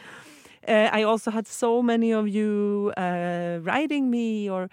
[0.68, 4.70] Uh, I also had so many of you uh, writing me or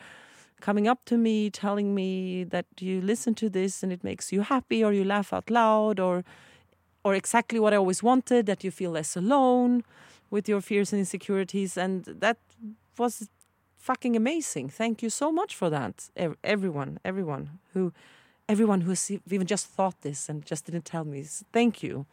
[0.62, 4.42] coming up to me, telling me that you listen to this and it makes you
[4.42, 6.24] happy, or you laugh out loud, or
[7.04, 9.84] or exactly what I always wanted, that you feel less alone
[10.30, 12.38] with your fears and insecurities, and that
[12.98, 13.30] was
[13.78, 14.70] fucking amazing.
[14.70, 16.10] Thank you so much for that,
[16.44, 17.94] everyone, everyone who,
[18.50, 18.96] everyone who
[19.32, 21.24] even just thought this and just didn't tell me.
[21.54, 22.06] Thank you.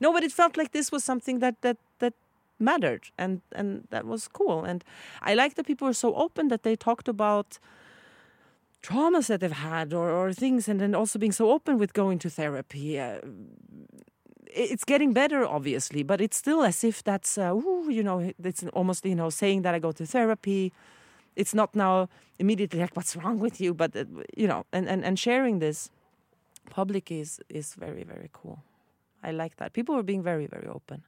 [0.00, 2.14] No, but it felt like this was something that that that
[2.58, 4.64] mattered, and and that was cool.
[4.64, 4.82] And
[5.20, 7.58] I like that people were so open that they talked about
[8.82, 12.18] traumas that they've had or, or things and then also being so open with going
[12.18, 13.18] to therapy uh,
[14.46, 18.64] it's getting better obviously but it's still as if that's uh, ooh, you know it's
[18.72, 20.72] almost you know saying that i go to therapy
[21.36, 24.04] it's not now immediately like what's wrong with you but uh,
[24.36, 25.90] you know and, and, and sharing this
[26.70, 28.62] public is is very very cool
[29.22, 31.02] i like that people were being very very open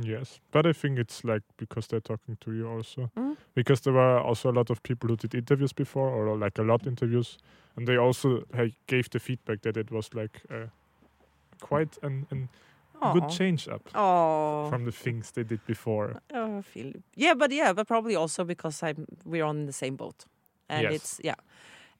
[0.00, 3.10] Yes, but I think it's like because they're talking to you also.
[3.16, 3.36] Mm.
[3.54, 6.62] Because there were also a lot of people who did interviews before, or like a
[6.62, 7.38] lot interviews,
[7.76, 10.66] and they also like, gave the feedback that it was like uh,
[11.60, 12.48] quite an, an
[13.12, 16.20] good change up oh from the things they did before.
[16.34, 17.02] Oh, Philip.
[17.16, 20.24] Yeah, but yeah, but probably also because I'm we're on the same boat,
[20.68, 20.94] and Yes.
[20.94, 21.34] it's yeah,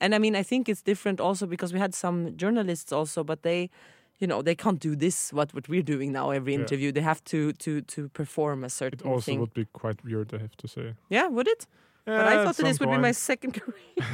[0.00, 3.42] and I mean I think it's different also because we had some journalists also, but
[3.42, 3.70] they,
[4.18, 6.60] you know, they can't do this what what we're doing now every Yeah.
[6.60, 6.92] interview.
[6.92, 9.00] They have to to to perform a certain.
[9.00, 9.40] It also thing.
[9.40, 10.94] would be quite weird, I have to say.
[11.10, 11.66] Yeah, would it?
[12.04, 14.08] but I thought that this would be my second career.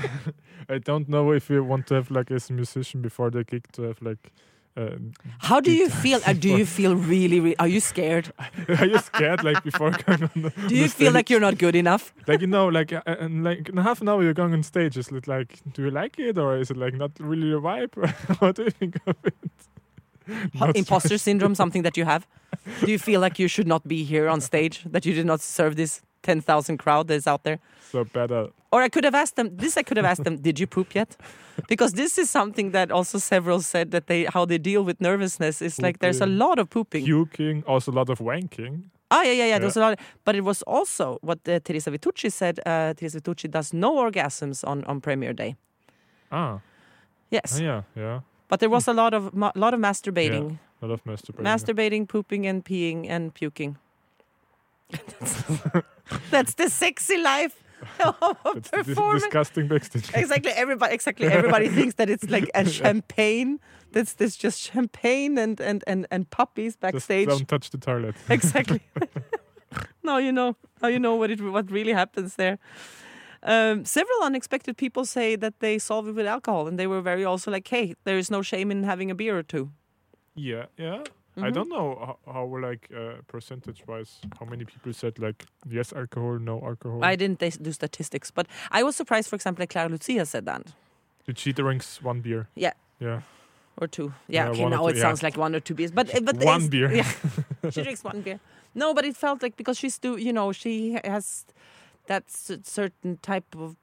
[0.69, 3.63] I don't know if you want to have like as a musician before the gig
[3.73, 4.33] to have like.
[4.77, 4.97] Uh,
[5.39, 6.21] How do you feel?
[6.27, 7.57] Uh, do you feel really, really?
[7.59, 8.33] Are you scared?
[8.81, 11.77] are you scared like before going on the, Do you feel like you're not good
[11.77, 12.13] enough?
[12.27, 14.97] like you know like uh, and like in half an hour you're going on stage
[14.99, 17.95] is it like do you like it or is it like not really your vibe
[18.41, 19.35] what do you think of it
[20.75, 22.27] Imposter syndrome, something that you have?
[22.81, 24.83] Do you feel like you should not be here on stage?
[24.87, 27.59] That you did not serve this ten thousand crowd that's out there?
[27.93, 29.49] so better Or I could have asked them.
[29.63, 30.37] This I could have asked them.
[30.49, 31.11] Did you poop yet?
[31.69, 35.63] Because this is something that also several said that they how they deal with nervousness
[35.63, 37.05] is like there's a lot of pooping.
[37.07, 38.75] puking also a lot of wanking
[39.11, 39.59] Ah, yeah, yeah, yeah.
[39.63, 42.59] There's a lot, but it was also what uh, Teresa Vittucci said.
[42.67, 45.55] Uh, Teresa Vittucci does no orgasms on on premiere day.
[46.33, 46.59] ah
[47.31, 50.87] Yes, ah, yeah yeah but there was a lot of ma- lot of masturbating, a
[50.87, 53.77] lot of masturbating masturbating, pooping, and peeing and puking.
[56.31, 57.63] That's the sexy life
[58.01, 59.19] of a performer.
[59.19, 60.11] disgusting backstage.
[60.15, 61.27] Exactly everybody exactly.
[61.39, 63.61] Everybody thinks that it's like a champagne.
[63.93, 67.29] That's that's just champagne and and and, and puppies just backstage.
[67.29, 68.15] don't touch the toilet.
[68.31, 68.81] Exactly.
[70.03, 72.59] Now you know now you know what it what really happens there.
[73.43, 77.25] Um, several unexpected people say that they solve it with alcohol and they were very
[77.25, 79.71] also like hey there is no shame in having a beer or two.
[80.35, 81.03] Yeah yeah
[81.37, 81.55] I Mhm.
[81.55, 86.39] don't know how, how like uh, percentage wise how many people said like yes alcohol
[86.39, 90.45] no alcohol i didn't do statistics but i was surprised for example clara lucia said
[90.47, 90.63] that
[91.27, 92.75] did she drinks one beer Yeah.
[93.01, 93.21] yeah
[93.81, 95.03] or two yeah, Yeah, okay now it yeah.
[95.03, 97.11] sounds like one or two beers but but one beer yeah
[97.71, 98.39] she drinks one beer.
[98.77, 101.45] No, but it felt like because she's do you know she has
[102.07, 103.77] that certain type of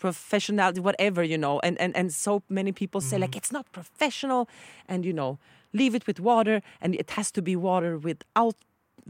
[0.00, 3.36] professionality, whatever you know, and and and so many people say like Mhm.
[3.40, 4.48] it's not professional,
[4.88, 5.38] and you know
[5.72, 8.54] leave it with water, and it has to be water without.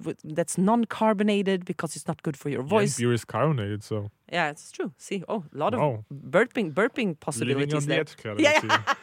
[0.04, 2.96] With, that's non-carbonated because it's not good for your Yeah, voice.
[2.96, 4.92] beer is carbonated so Yeah, it's true.
[4.96, 8.00] See, oh, a lot of wow burping, burping on possibilities the there.
[8.00, 8.84] edge Yeah, Lucia.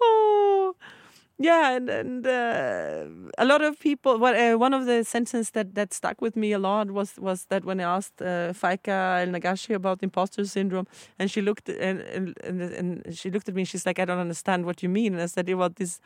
[0.00, 0.76] oh
[1.38, 3.04] yeah and and uh,
[3.38, 6.52] a lot of people what uh, one of the sentences that that stuck with me
[6.52, 10.86] a lot was was that when i asked uh, Faika El Nagashi about imposter syndrome
[11.18, 14.18] and she looked and, and and she looked at me and she's like i don't
[14.18, 16.00] understand what you mean and i said about this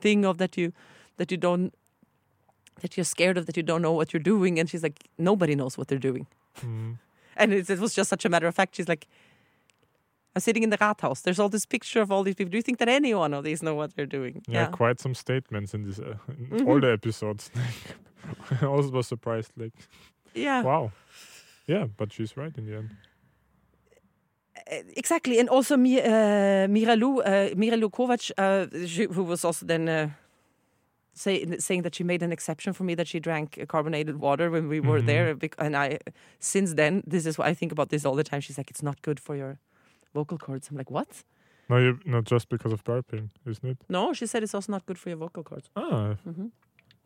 [0.00, 0.72] thing of that you
[1.18, 1.74] that you don't
[2.80, 5.54] that you're scared of that you don't know what you're doing and she's like nobody
[5.54, 6.26] knows what they're doing
[6.62, 6.98] Mm.
[7.36, 8.76] and it, it was just such a matter of fact.
[8.76, 9.06] She's like,
[10.34, 11.22] I'm sitting in the Rathaus.
[11.22, 12.50] There's all this picture of all these people.
[12.50, 14.42] Do you think that any one of these know what they're doing?
[14.48, 16.66] Yeah, quite some statements in this uh, in Mhm.
[16.68, 17.50] all the episodes.
[18.62, 19.52] I also was surprised.
[19.56, 19.74] Like,
[20.34, 20.62] Yeah.
[20.62, 20.92] wow,
[21.66, 22.90] yeah, but she's right in the end.
[24.70, 25.38] Uh, Exactly.
[25.40, 30.08] And also Mi, uh, Miralu, uh, Miralu Kovac, uh, she, who was also then uh,
[31.14, 34.68] say, saying that she made an exception for me that she drank carbonated water when
[34.68, 35.06] we were Mhm.
[35.06, 35.36] there.
[35.58, 35.98] And I,
[36.38, 38.40] since then, this is what I think about this all the time.
[38.40, 39.58] She's like, it's not good for your
[40.14, 40.68] vocal cords.
[40.70, 41.24] I'm like, what?
[41.68, 43.78] No, you, not just because of burping, isn't it?
[43.88, 45.70] No, she said it's also not good for your vocal cords.
[45.76, 46.48] Ah, hmm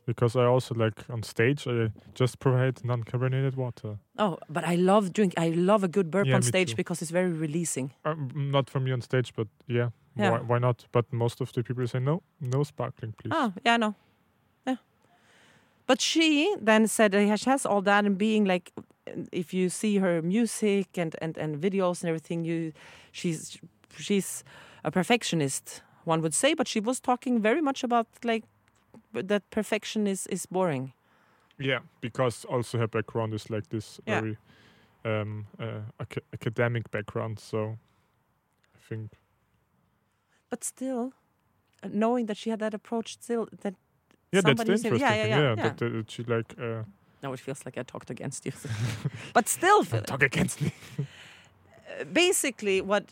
[0.07, 3.99] because I also like on stage I just provide non-carbonated water.
[4.17, 5.35] Oh, but I love drink.
[5.37, 6.77] I love a good burp Yeah, on stage too.
[6.77, 7.91] because it's very releasing.
[8.05, 10.31] Um, not for me on stage, but yeah, Yeah.
[10.31, 10.87] Why, why not?
[10.93, 13.33] But most of the people say no, no sparkling, please.
[13.35, 13.95] Oh, yeah, no,
[14.67, 14.77] yeah.
[15.87, 18.73] But she then said she has all that and being like,
[19.33, 22.73] if you see her music and and and videos and everything, you,
[23.13, 23.59] she's
[23.99, 24.45] she's
[24.85, 26.55] a perfectionist, one would say.
[26.55, 28.45] But she was talking very much about like
[29.13, 30.93] that perfection is is boring.
[31.59, 34.21] Yeah, because also her background is like this Yeah.
[34.21, 34.37] very
[35.05, 37.39] um, uh, aca- academic background.
[37.39, 37.79] So
[38.75, 39.11] I think
[40.51, 41.13] But still,
[41.83, 43.75] uh, knowing that she had that approach, still that
[44.33, 45.31] yeah, that's the interesting yeah, yeah, thing.
[45.31, 45.63] yeah, yeah.
[45.63, 46.83] That, that she like uh,
[47.27, 48.53] now it feels like I talked against you.
[49.37, 50.71] but still, Philip, talk against me.
[52.13, 53.05] basically what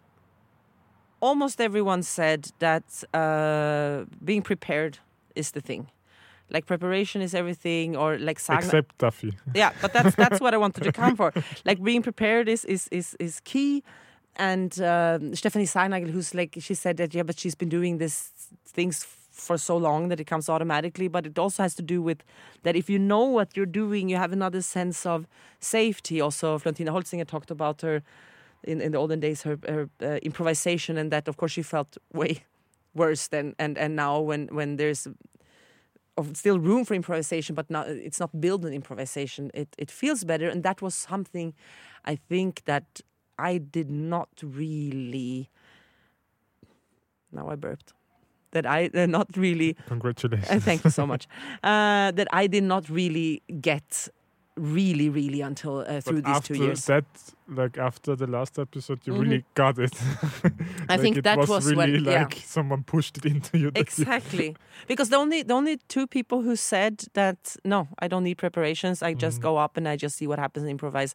[1.21, 4.99] almost everyone said that uh, being prepared
[5.35, 5.87] is the thing.
[6.51, 8.65] Like preparation is everything, or like Sagna.
[8.65, 9.33] Except Duffy.
[9.55, 11.33] yeah, but that's that's what I wanted to come for.
[11.69, 13.83] Like being prepared is is is is key.
[14.37, 18.15] And um Stephanie Sargnagel, who's like she said that yeah, but she's been doing this
[18.77, 21.09] things for so long that it comes automatically.
[21.09, 22.23] But it also has to do with
[22.63, 25.27] that if you know what you're doing, you have another sense of
[25.61, 26.21] safety.
[26.21, 28.03] Also, Florentina Holzinger talked about her
[28.63, 31.97] in, in the olden days, her, her uh, improvisation, and that of course she felt
[32.13, 32.45] way
[32.95, 35.09] worse than and and now when when there's
[36.33, 39.51] still room for improvisation, but not it's not built on improvisation.
[39.53, 41.55] It it feels better, and that was something
[42.05, 43.01] I think that
[43.39, 45.51] I did not really.
[47.33, 47.93] Now I burped.
[48.55, 49.77] That I uh, not really.
[49.89, 50.51] Congratulations.
[50.51, 51.27] Uh, thank you so much.
[51.65, 54.09] Uh, that I did not really get
[54.57, 56.85] really, really until uh, through but these two years.
[56.87, 57.05] that,
[57.49, 59.21] like after the last episode, you Mhm.
[59.23, 59.93] really got it.
[60.89, 62.23] I think that was, was really when- yeah.
[62.23, 63.71] like someone pushed it into you.
[63.75, 64.55] exactly
[64.87, 69.03] because the only the only two people who said that no i don't need preparations
[69.03, 69.43] i just Mhm.
[69.43, 71.15] go up and i just see what happens and improvise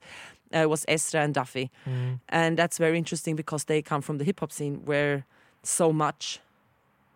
[0.53, 2.19] uh, was Esra and Duffy Mm.
[2.29, 5.23] and that's very interesting because they come from the hip hop scene where
[5.63, 6.39] so much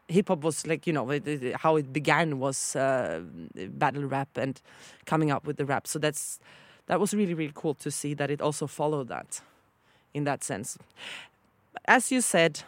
[0.07, 1.07] hip hop was like you know
[1.55, 3.21] how it began was uh,
[3.69, 4.61] battle rap and
[5.05, 6.39] coming up with the rap so that's
[6.87, 9.41] that was really really cool to see that it also followed that
[10.13, 10.77] in that sense
[11.85, 12.63] as you said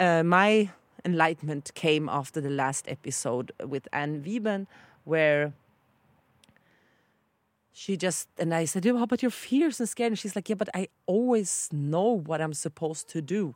[0.00, 0.70] uh, my
[1.04, 4.66] enlightenment came after the last episode with Anne Wieben,
[5.04, 5.52] where
[7.72, 10.56] she just and I said, "Yeah, but you're fierce and scared." And she's like, "Yeah,
[10.56, 13.54] but I always know what I'm supposed to do."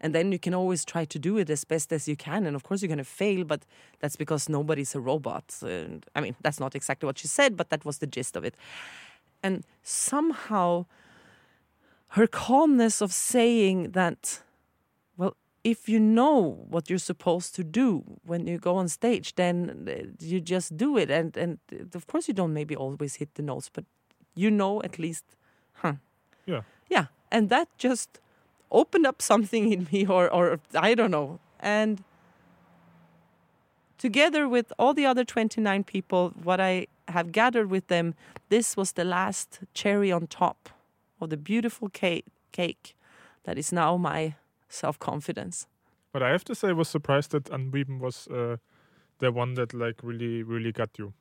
[0.00, 2.46] And then you can always try to do it as best as you can.
[2.46, 3.62] And of course, you're going to fail, but
[4.00, 5.54] that's because nobody's a robot.
[5.62, 8.44] And I mean, that's not exactly what she said, but that was the gist of
[8.44, 8.54] it.
[9.42, 10.86] And somehow,
[12.08, 14.42] her calmness of saying that,
[15.16, 19.88] well, if you know what you're supposed to do when you go on stage, then
[19.88, 21.10] uh, you just do it.
[21.10, 21.58] And and
[21.94, 23.84] of course, you don't maybe always hit the notes, but
[24.34, 25.24] you know at least,
[25.74, 25.94] huh?
[26.46, 26.62] Yeah.
[26.88, 28.20] Yeah, and that just
[28.70, 32.02] opened up something in me, or or I don't know, and
[33.98, 38.14] together with all the other 29 people, what I have gathered with them,
[38.48, 40.68] this was the last cherry on top
[41.20, 42.94] of the beautiful cake, cake
[43.44, 44.34] that is now my
[44.68, 45.66] self confidence.
[46.12, 48.56] But I have to say, I was surprised that Anne Wieben was uh,
[49.18, 51.12] the one that like really, really got you.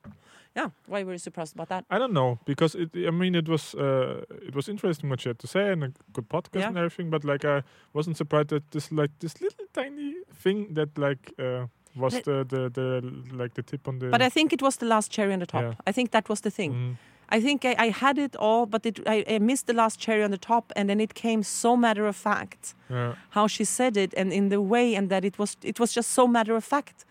[0.58, 1.84] Yeah, why were you surprised about that?
[1.90, 2.90] I don't know because it.
[2.96, 5.92] I mean, it was uh, it was interesting what she had to say and a
[6.14, 6.68] good podcast Yeah.
[6.70, 7.10] and everything.
[7.10, 11.68] But like, I wasn't surprised that this like this little tiny thing that like uh,
[11.96, 13.02] was the, the the
[13.38, 14.08] like the tip on the.
[14.10, 15.62] But I think it was the last cherry on the top.
[15.64, 15.74] Yeah.
[15.90, 16.74] I think that was the thing.
[16.74, 16.98] Mhm.
[17.38, 20.24] I think I, I had it all, but it, I, I missed the last cherry
[20.24, 23.16] on the top, and then it came so matter of fact Yeah.
[23.30, 26.12] how she said it, and in the way, and that it was it was just
[26.14, 27.04] so matter of fact.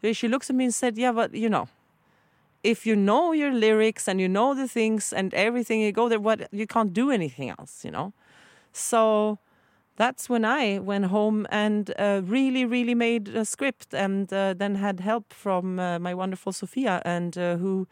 [0.00, 1.68] Where She looks at me and said, "Yeah, but you know,
[2.62, 6.20] if you know your lyrics and you know the things and everything, you go there.
[6.20, 8.12] What you can't do anything else, you know."
[8.72, 9.38] So
[9.96, 14.76] that's when I went home and uh, really, really made a script, and uh, then
[14.76, 17.86] had help from uh, my wonderful Sophia, and uh, who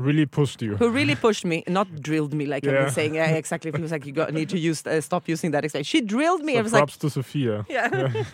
[0.00, 0.76] Really pushed you.
[0.76, 3.14] who really pushed me, not drilled me like I've been saying.
[3.16, 3.70] Yeah, exactly.
[3.70, 5.84] It was like you got, need to use uh, stop using that expression.
[5.84, 6.54] She drilled me.
[6.54, 7.66] So I was like, props to Sophia.
[7.68, 8.24] yeah.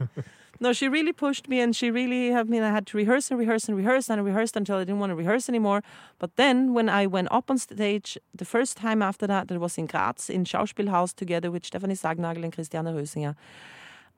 [0.62, 2.60] no, she really pushed me, and she really had me.
[2.60, 5.10] I had to rehearse and rehearse and rehearse and I rehearsed until I didn't want
[5.10, 5.82] to rehearse anymore.
[6.20, 9.76] But then, when I went up on stage the first time after that, that was
[9.76, 13.34] in Graz in Schauspielhaus together with Stefanie Sargnagel and Christiane Rösinger.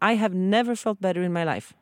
[0.03, 1.73] I have never felt better in my life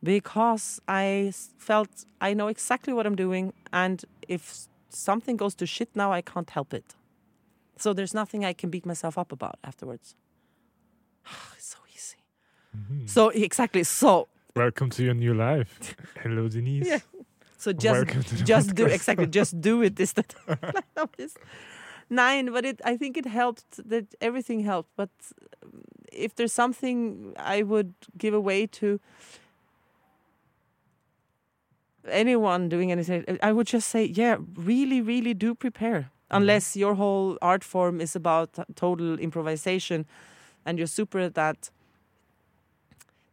[0.00, 5.90] because I felt I know exactly what I'm doing, and if something goes to shit
[5.96, 6.94] now, I can't help it.
[7.78, 10.14] So there's nothing I can beat myself up about afterwards.
[13.02, 13.84] it's so exactly.
[13.84, 15.94] So Welcome to your new life.
[16.22, 16.86] Hello, Denise.
[16.86, 16.98] Yeah.
[17.58, 20.34] so just Welcome to the just do exactly just do it this that
[22.10, 25.10] nine but it i think it helped that everything helped but
[25.62, 25.82] um,
[26.12, 28.98] if there's something i would give away to
[32.08, 37.36] anyone doing anything i would just say yeah really really do prepare unless your whole
[37.42, 40.06] art form is about total improvisation
[40.64, 41.70] and you're super at that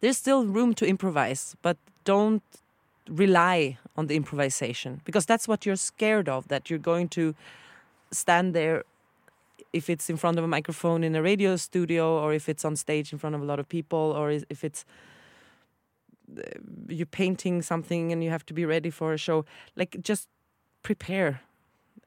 [0.01, 2.43] there's still room to improvise but don't
[3.09, 7.35] rely on the improvisation because that's what you're scared of that you're going to
[8.11, 8.83] stand there
[9.73, 12.75] if it's in front of a microphone in a radio studio or if it's on
[12.75, 14.85] stage in front of a lot of people or if it's
[16.87, 19.45] you're painting something and you have to be ready for a show.
[19.75, 20.27] Like just
[20.83, 21.41] prepare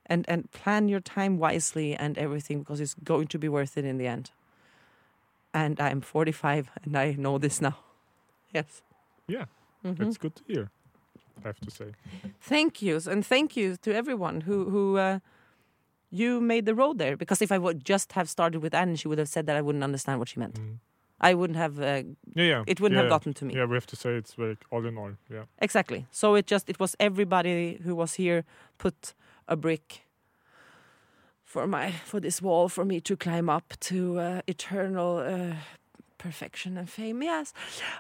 [0.07, 3.85] and and plan your time wisely and everything because it's going to be worth it
[3.85, 4.31] in the end
[5.65, 7.75] and i'm 45 and i know this now
[8.55, 8.83] yes
[9.29, 9.47] Yeah,
[9.85, 10.01] Mhm.
[10.07, 10.67] it's good to hear.
[11.45, 11.93] I have to say.
[12.51, 15.19] thank yous and thank you to everyone who who uh,
[16.11, 19.09] you made the road there because if i would just have started with anne she
[19.09, 20.79] would have said that i wouldn't understand what she meant Mm.
[21.31, 22.03] i wouldn't have uh,
[22.39, 22.63] Yeah, yeah.
[22.67, 23.03] it wouldn't yeah.
[23.03, 25.13] have gotten to me Yeah, we have to say it's like all in all.
[25.35, 25.45] Yeah.
[25.67, 28.43] exactly so it just it was everybody who was here
[28.79, 29.15] put
[29.47, 29.87] a brick
[31.49, 35.55] for my for this wall for me to climb up to uh, eternal uh,
[36.19, 37.53] perfection and fame yes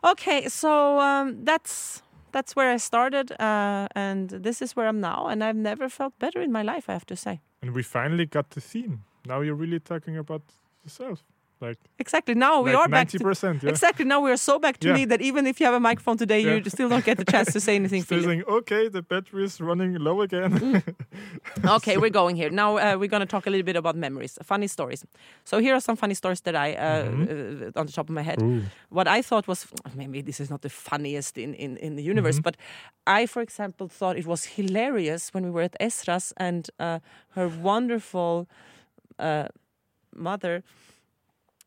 [0.02, 5.20] okay so um, that's that's where i started uh, and this is where i'm now
[5.30, 8.26] and i've never felt better in my life i have to say And we finally
[8.26, 8.94] got the theme.
[9.26, 10.42] Now you're really talking about
[10.84, 11.18] yourself.
[11.60, 13.62] Like, exactly now we like are back to 90%.
[13.62, 13.70] Yeah.
[13.70, 14.04] Exactly.
[14.04, 14.94] Now we are so back to Yeah.
[14.94, 16.54] me that even if you have a microphone today, Yeah.
[16.64, 18.02] you still don't get the chance to say anything.
[18.02, 20.82] Still saying, okay, the battery is running low again.
[21.64, 22.76] Okay, we're going here now.
[22.78, 25.04] Uh, we're going to talk a little bit about memories, funny stories.
[25.44, 27.74] So here are some funny stories that I, uh, Mhm.
[27.76, 28.40] uh, on the top of my head.
[28.42, 28.62] Ooh.
[28.90, 32.38] What I thought was maybe this is not the funniest in in, in the universe,
[32.38, 32.42] Mhm.
[32.44, 32.56] but
[33.20, 36.98] I, for example, thought it was hilarious when we were at Esra's and uh,
[37.34, 38.46] her wonderful
[39.18, 39.44] uh,
[40.14, 40.62] mother.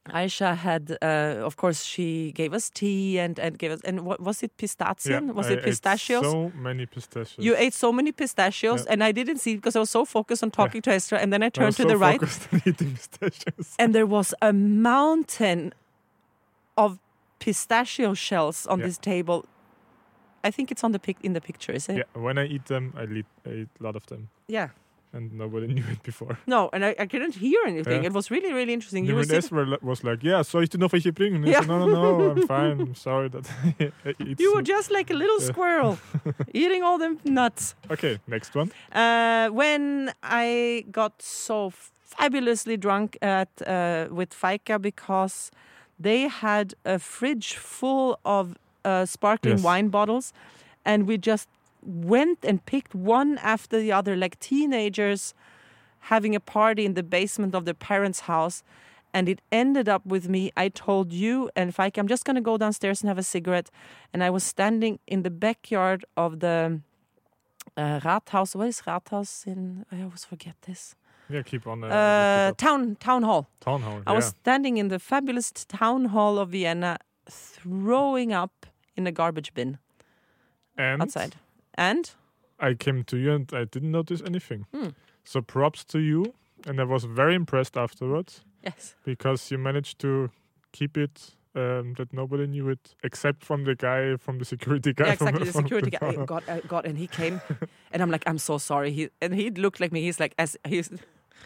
[0.09, 4.19] Aisha had, uh, of course, she gave us tea and and gave us and what
[4.19, 5.21] was it pistachio?
[5.33, 6.23] was I it ate pistachios?
[6.23, 7.35] So many pistachios.
[7.45, 8.93] You ate so many pistachios, Yeah.
[8.93, 11.17] and I didn't see because I was so focused on talking to Esther.
[11.17, 13.75] And then I I turned was to so the right, focused on eating pistachios.
[13.79, 15.73] and there was a mountain
[16.75, 16.97] of
[17.39, 18.87] pistachio shells on Yeah.
[18.87, 19.45] this table.
[20.43, 21.97] I think it's on the pic in the picture, is it?
[21.97, 24.29] Yeah, when I eat them, I, eat, I eat a lot of them.
[24.47, 24.69] Yeah.
[25.13, 26.37] And nobody knew it before.
[26.47, 28.03] No, and I, I couldn't hear anything.
[28.03, 28.07] Yeah.
[28.09, 29.05] It was really, really interesting.
[29.05, 31.35] You were Even Esmer was like, yeah, dir noch welche bringen?
[31.43, 31.59] And Yeah.
[31.59, 32.79] said, no, no, no, I'm fine.
[32.79, 33.45] I'm sorry that
[34.39, 35.47] you were just like a little Yeah.
[35.51, 35.97] squirrel
[36.53, 37.75] eating all them nuts.
[37.89, 38.71] Okay, next one.
[38.93, 41.71] Uh, when I got so
[42.05, 45.51] fabulously drunk at uh, with Faika because
[45.99, 48.55] they had a fridge full of
[48.85, 49.63] uh, sparkling Yes.
[49.63, 50.33] wine bottles,
[50.85, 51.47] and we just
[51.83, 55.33] went and picked one after the other, like teenagers
[56.05, 58.63] having a party in the basement of their parents' house.
[59.13, 60.51] And it ended up with me.
[60.55, 63.69] I told you and Faika, I'm just going to go downstairs and have a cigarette.
[64.13, 66.79] And I was standing in the backyard of the
[67.75, 68.55] uh, Rathaus.
[68.55, 69.85] What is Rathaus in?
[69.91, 70.95] I always forget this.
[71.29, 71.83] Yeah, keep on.
[71.83, 73.45] Uh, Uh, town town hall.
[73.59, 74.01] Town hall.
[74.07, 76.97] I was standing in the fabulous town hall of Vienna,
[77.29, 78.65] throwing up
[78.95, 79.77] in a garbage bin.
[80.77, 81.35] And outside.
[81.89, 82.11] And
[82.59, 84.65] I came to you and I didn't notice anything.
[84.73, 84.89] Hmm.
[85.23, 86.33] So props to you.
[86.67, 90.29] And I was very impressed afterwards yes, because you managed to
[90.71, 95.07] keep it um, that nobody knew it except from the guy, from the security guy.
[95.07, 95.45] yeah, from- exactly.
[95.47, 95.97] The from security guy.
[95.99, 96.25] town I hall.
[96.25, 97.41] got, I got, and he came,
[97.91, 98.91] and I'm like, I'm so sorry.
[98.91, 100.01] He and he looked like me.
[100.01, 100.89] He's like, as he's,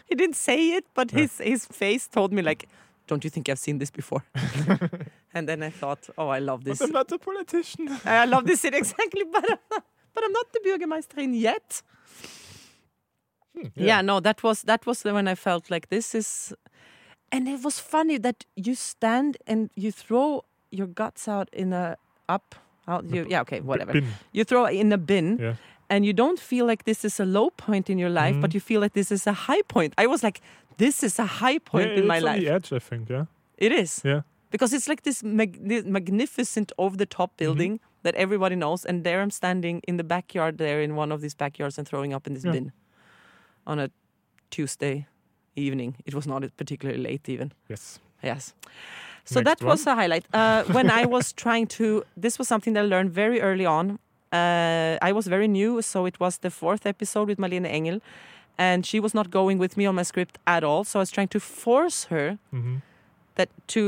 [0.04, 1.20] he didn't say it, but Yeah.
[1.20, 2.68] his his face told me like,
[3.08, 4.22] don't you think I've seen this before?
[5.34, 6.80] and then I thought, oh, I love But this.
[6.82, 7.88] I'm not a politician.
[8.04, 9.60] I love this city exactly, but
[10.16, 11.82] but I'm not the Bürgermeisterin yet.
[13.54, 14.02] Hmm, Yeah.
[14.02, 16.52] no, that was that was the when I felt like this is,
[17.32, 21.96] and it was funny that you stand and you throw your guts out in a
[22.28, 22.54] up
[22.88, 24.06] out you yeah okay whatever Bin.
[24.32, 25.54] you throw in a bin Yeah.
[25.90, 28.54] and you don't feel like this is a low point in your life, but Mhm.
[28.54, 29.94] you feel like this is a high point.
[29.98, 30.40] I was like,
[30.78, 32.36] this is a high point yeah, in my life.
[32.38, 33.08] it's on the edge, I think.
[33.10, 33.26] Yeah.
[33.58, 34.20] It is Yeah.
[34.50, 38.96] because it's like this mag- this magnificent over the top building that everybody knows and
[39.04, 42.26] there i'm standing in the backyard there in one of these backyards and throwing up
[42.26, 42.52] in this Yeah.
[42.56, 42.72] bin
[43.66, 43.88] on a
[44.50, 45.06] tuesday
[45.56, 45.94] evening.
[46.08, 47.48] It was not particularly late even.
[47.68, 47.98] Yes.
[48.22, 48.54] yes.
[49.24, 50.24] So Next that was a highlight.
[50.32, 51.84] Uh, when i was trying to
[52.24, 53.98] this was something that i learned very early on.
[54.32, 57.98] Uh, i was very new so it was the fourth episode with malene engel
[58.58, 60.84] and she was not going with me on my script at all.
[60.84, 62.76] So i was trying to force her hmm
[63.38, 63.80] that to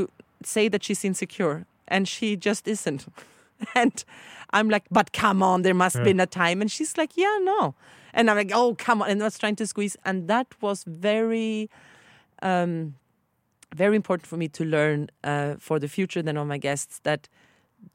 [0.43, 1.57] say that she's insecure
[1.87, 3.01] and she just isn't
[3.75, 4.03] and
[4.51, 6.03] i'm like but come on there must Yeah.
[6.03, 6.61] been a time.
[6.61, 7.75] And she's like yeah no.
[8.13, 9.09] And i'm like oh come on.
[9.09, 9.97] And i was trying to squeeze.
[10.05, 11.69] And that was very
[12.41, 12.95] um
[13.75, 17.27] very important for me to learn uh, for the future then on my guests that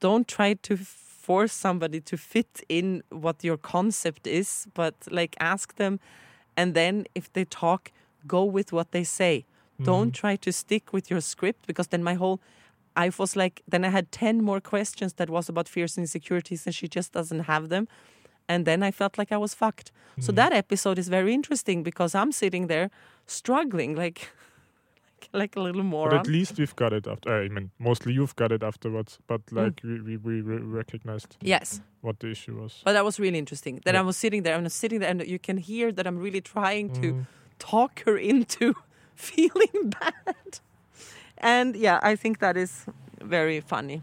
[0.00, 5.74] don't try to force somebody to fit in what your concept is but like ask
[5.76, 5.98] them.
[6.56, 7.90] And then if they talk
[8.26, 9.44] go with what they say.
[9.82, 10.20] Don't Mm-hmm.
[10.20, 12.38] try to stick with your script because then my whole
[12.96, 16.66] I was like then I had 10 more questions that was about fears and insecurities
[16.66, 17.86] and she just doesn't have them
[18.48, 19.90] and then I felt like I was fucked.
[20.20, 20.36] So Mhm.
[20.36, 22.90] that episode is very interesting because I'm sitting there
[23.26, 24.28] struggling like
[25.32, 26.10] like, like a little more.
[26.10, 27.44] But at least we've got it after.
[27.44, 29.18] I mean, mostly you've got it afterwards.
[29.26, 29.56] But Mm.
[29.64, 32.82] like we, we, we recognized yes, what the issue was.
[32.84, 33.80] but that was really interesting.
[33.84, 36.40] That I was sitting there, I'm sitting there, and you can hear that I'm really
[36.42, 37.26] trying to Mm.
[37.58, 38.74] talk her into
[39.14, 40.60] feeling bad.
[41.38, 42.86] And yeah, I think that is
[43.22, 44.02] very funny.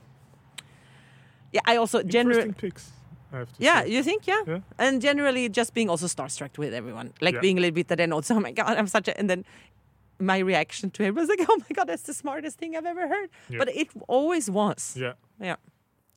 [1.53, 2.91] Yeah, I also generally Interesting picks.
[3.33, 3.89] I have to Yeah, say.
[3.91, 4.27] you think?
[4.27, 4.41] Yeah.
[4.47, 4.59] Yeah.
[4.77, 7.13] And generally just being also starstruck with everyone.
[7.21, 7.41] Like Yeah.
[7.41, 9.17] being a little bit that then also, oh my God, I'm such a.
[9.19, 9.45] And then
[10.19, 13.07] my reaction to it was like, oh my God, that's the smartest thing I've ever
[13.07, 13.29] heard.
[13.49, 13.59] Yeah.
[13.59, 14.95] But it always was.
[14.97, 15.13] Yeah.
[15.39, 15.55] Yeah.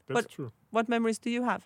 [0.08, 0.52] That's But- true.
[0.70, 1.62] What memories do you have?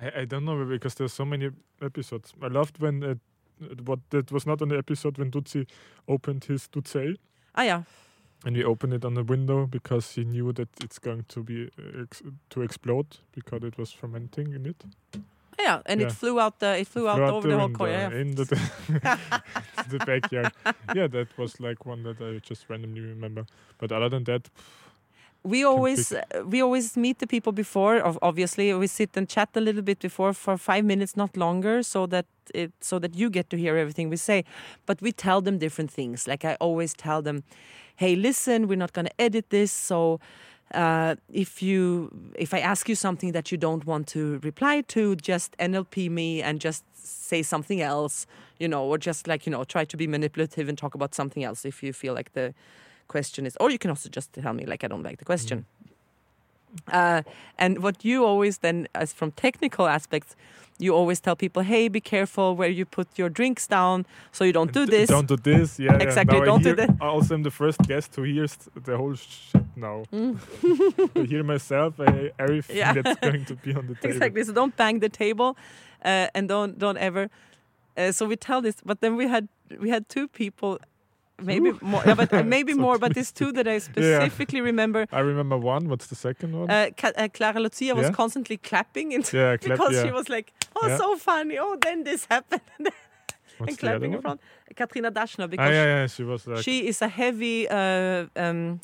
[0.00, 1.50] I, I don't know because there's so many
[1.82, 2.32] episodes.
[2.42, 3.18] I loved when it,
[3.60, 5.66] it- what that was not on the episode when Dutzi
[6.08, 7.16] opened his Dutzei
[7.54, 7.82] Ah, yeah.
[8.46, 11.68] and he opened it on the window because he knew that it's going to be
[11.78, 14.84] uh, ex- to explode because it was fermenting in it.
[15.14, 15.18] Ah,
[15.62, 15.82] Yeah.
[15.86, 16.06] And Yeah.
[16.08, 17.90] it flew out the, it flew out Flew over the whole window, coin.
[17.90, 18.20] Yeah.
[18.20, 18.44] in the,
[19.88, 20.52] the backyard.
[20.94, 23.44] yeah, that was like one that I just randomly remember.
[23.78, 24.48] But other than that,
[25.42, 28.74] we always uh, we always meet the people before obviously.
[28.74, 32.26] We sit and chat a little bit before for five minutes not longer so that
[32.54, 34.44] it so that you get to hear everything we say.
[34.86, 36.28] But we tell them different things.
[36.28, 37.42] Like i always tell them
[38.00, 40.18] hey listen we're not going to edit this so
[40.72, 45.16] uh, if you if i ask you something that you don't want to reply to
[45.16, 48.26] just nlp me and just say something else
[48.58, 51.44] you know or just like you know try to be manipulative and talk about something
[51.44, 52.54] else if you feel like the
[53.14, 55.64] question is, or you can also just tell me like I don't like the question.
[56.92, 57.22] Uh,
[57.58, 60.36] and what you always then, as from technical aspects,
[60.78, 64.52] you always tell people, "Hey, be careful where you put your drinks down, so you
[64.52, 65.78] don't do this." Don't do this.
[65.78, 66.06] Yeah, yeah.
[66.06, 66.90] Exactly, I don't do hear- that.
[67.00, 70.04] I Also, am the first guest who hears the whole shit now.
[70.12, 70.38] Mm.
[71.22, 71.94] I hear myself.
[72.00, 72.94] I, everything Yeah.
[73.02, 74.14] that's going to be on the table.
[74.14, 74.44] exactly.
[74.44, 75.50] So don't bang the table,
[76.04, 77.28] uh, and don't don't ever.
[77.98, 79.48] Uh, so we tell this, but then we had
[79.82, 80.78] we had two people,
[81.42, 82.98] maybe more, yeah, but uh, maybe more.
[82.98, 85.06] But these two that I specifically remember.
[85.12, 85.88] I remember one.
[85.88, 86.70] What's the second one?
[86.70, 88.12] Uh, uh, Clara Lucia was Yeah.
[88.12, 90.04] constantly clapping into yeah, clap, because yeah.
[90.04, 90.96] she was like, "Oh, Yeah.
[90.98, 91.58] so funny!
[91.58, 92.62] Oh, then this happened."
[93.68, 94.40] And clapping in front.
[94.74, 96.06] Katrina Dashner Ah, because yeah, yeah.
[96.06, 96.62] She was like.
[96.62, 98.80] she is a heavy uh, um,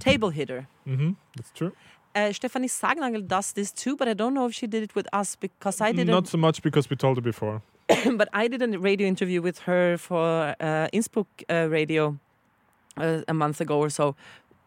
[0.00, 0.66] table hitter.
[0.84, 1.72] hmm that's true.
[2.14, 5.06] Uh, Stefanie Sargnagel does this too, but I don't know if she did it with
[5.12, 6.10] us because I didn't.
[6.10, 7.62] Not so much because we told her before.
[8.16, 12.18] but I did a radio interview with her for uh, Innsbruck uh, radio
[12.96, 14.14] uh, a month ago or so,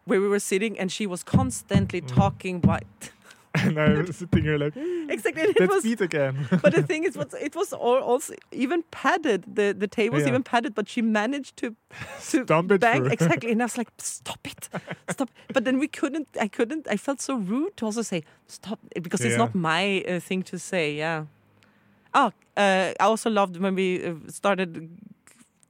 [0.04, 2.14] where we were sitting and she was constantly Mm.
[2.16, 2.60] talking.
[2.62, 2.84] What
[3.62, 4.74] and I was sitting here like,
[5.08, 5.44] exactly?
[5.44, 6.34] It was beat again.
[6.62, 9.44] but the thing is, it was all, also even padded.
[9.56, 10.30] The the table was Yeah.
[10.30, 11.66] even padded, but she managed to
[12.30, 13.52] to Stomp it bang exactly.
[13.52, 14.68] And I was like, stop it,
[15.08, 15.30] stop.
[15.52, 16.26] But then we couldn't.
[16.40, 16.88] I couldn't.
[16.94, 20.58] I felt so rude to also say stop because it's not my uh, thing to
[20.58, 20.96] say.
[20.98, 21.26] Yeah.
[22.12, 24.88] Oh, I also loved when we uh, started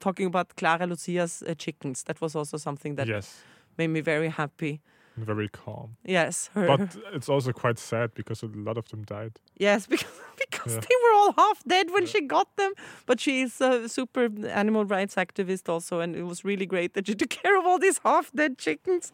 [0.00, 2.02] talking about Clara Lucia's uh, chickens.
[2.04, 3.42] That was also something that yes,
[3.78, 4.80] made me very happy.
[5.16, 5.96] and very calm.
[6.04, 6.66] Yes, her.
[6.66, 9.38] But it's also quite sad because a lot of them died.
[9.56, 10.80] Yes, because because Yeah.
[10.80, 12.08] they were all half dead when Yeah.
[12.12, 12.72] she got them.
[13.06, 17.14] But she's a super animal rights activist also, and it was really great that she
[17.20, 19.12] took care of all these half dead chickens.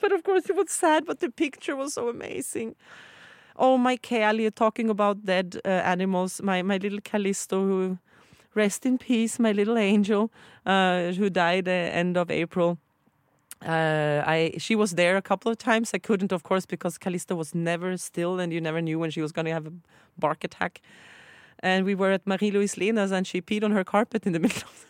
[0.00, 1.04] But of course, it was sad.
[1.04, 2.74] But the picture was so amazing.
[3.56, 6.42] Oh, my Kelly, talking about dead uh, animals.
[6.42, 7.98] My my little Callisto, who
[8.54, 10.30] rest in peace, my little angel,
[10.66, 12.78] uh, who died uh, end of April.
[13.64, 15.94] Uh, I she was there a couple of times.
[15.94, 19.22] I couldn't, of course, because Callisto was never still, and you never knew when she
[19.22, 19.72] was going to have a
[20.18, 20.80] bark attack.
[21.60, 24.62] And we were at Marie-Luise Lehner's, and she peed on her carpet in the middle.
[24.68, 24.86] of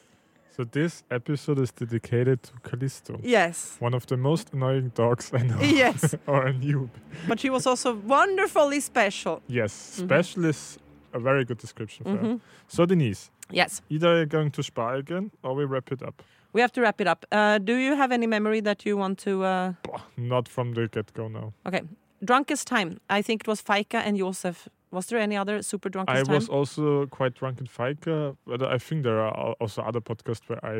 [0.56, 5.42] So this episode is dedicated to Callisto, Yes, one of the most annoying dogs I
[5.42, 5.58] know.
[5.60, 6.90] yes, or a noob.
[7.28, 9.40] but she was also wonderfully special.
[9.48, 10.04] Yes, Mhm.
[10.04, 10.78] special is
[11.12, 12.28] a very good description for her.
[12.28, 12.40] Mhm.
[12.68, 16.22] So Denise, Yes, either you're going to Spa again or we wrap it up.
[16.52, 17.24] we have to wrap it up.
[17.32, 19.42] Uh, do you have any memory that you want to?
[19.42, 19.72] Uh,
[20.16, 21.52] Not from the get-go now.
[21.66, 21.82] okay,
[22.24, 22.98] drunkest time.
[23.10, 24.68] I think it was Faika and Josef.
[24.94, 26.34] Was there any other super drunkest I time?
[26.34, 30.48] was also quite drunk in Faika, uh, but I think there are also other podcasts
[30.48, 30.76] where I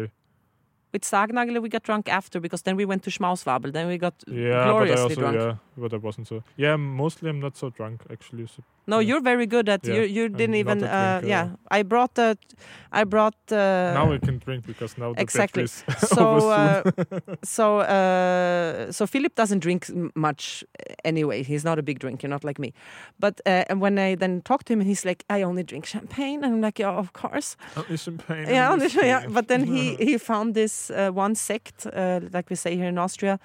[0.93, 3.73] With Sargnagel, we got drunk after because then we went to Schmauswabel.
[3.73, 5.37] Then we got yeah, but I gloriously also drunk.
[5.37, 6.77] yeah, but I wasn't so yeah.
[6.77, 8.47] Mostly I'm not so drunk actually.
[8.47, 9.09] So No, Yeah.
[9.09, 10.03] you're very good at Yeah, you.
[10.03, 10.85] You didn't even.
[10.85, 12.37] Uh, yeah, I brought the.
[12.93, 13.35] I brought.
[13.51, 15.67] Uh, now we can drink because now the exactly.
[16.17, 16.83] so uh,
[17.43, 20.65] so uh, so Philip doesn't drink much
[21.05, 21.43] anyway.
[21.43, 22.73] He's not a big drinker, not like me.
[23.19, 26.45] But uh, and when I then talk to him, he's like, "I only drink champagne,"
[26.45, 28.49] and I'm like, "Yeah, of course." Only champagne.
[28.49, 29.27] yeah, only, yeah.
[29.29, 32.99] But then he he found this uh, one Sekt, uh, like we say here in
[32.99, 33.39] Austria,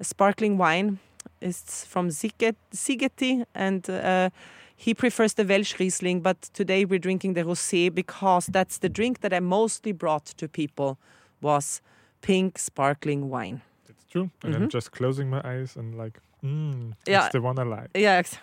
[0.00, 0.98] sparkling wine.
[1.40, 4.30] It's from Siget, Szigeti, and uh,
[4.76, 9.32] He prefers the Welschriesling, but today we're drinking the rosé because that's the drink that
[9.32, 10.98] I mostly brought to people
[11.40, 11.80] was
[12.22, 13.62] pink sparkling wine.
[13.88, 14.30] It's true.
[14.42, 14.70] And I'm Mhm.
[14.72, 17.20] just closing my eyes and like, mm, Yeah.
[17.20, 17.90] that's the one I like.
[17.94, 18.38] Yeah, ex-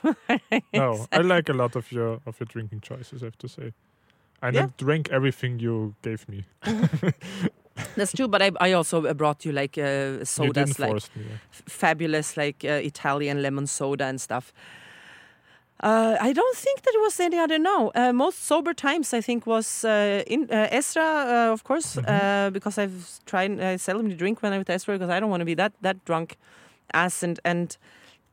[0.74, 3.22] No, I like a lot of your of your drinking choices.
[3.22, 3.74] I have to say,
[4.42, 4.66] and Yeah.
[4.66, 6.46] I drank everything you gave me.
[7.96, 8.28] that's true.
[8.28, 11.24] But I, I also brought you like uh, sodas, didn't like me.
[11.52, 14.54] f- fabulous, like uh, Italian lemon soda and stuff.
[15.84, 17.58] Uh, I don't think that it was any other.
[17.58, 21.02] No, uh, most sober times I think was uh, in uh, Esra,
[21.50, 22.06] uh, of course, Mhm.
[22.08, 23.52] uh, because I've tried.
[23.60, 25.98] I seldomly drink when I'm with Esra because I don't want to be that that
[26.06, 26.38] drunk,
[26.94, 27.78] as and and.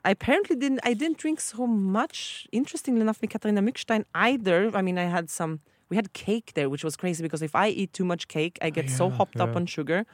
[0.04, 0.80] I apparently didn't.
[0.90, 2.46] I didn't drink so much.
[2.52, 4.70] Interestingly enough, with Katharina Mückstein either.
[4.78, 5.58] I mean, I had some.
[5.90, 8.70] We had cake there, which was crazy because if I eat too much cake, I
[8.70, 10.06] get so yeah, hopped up on sugar.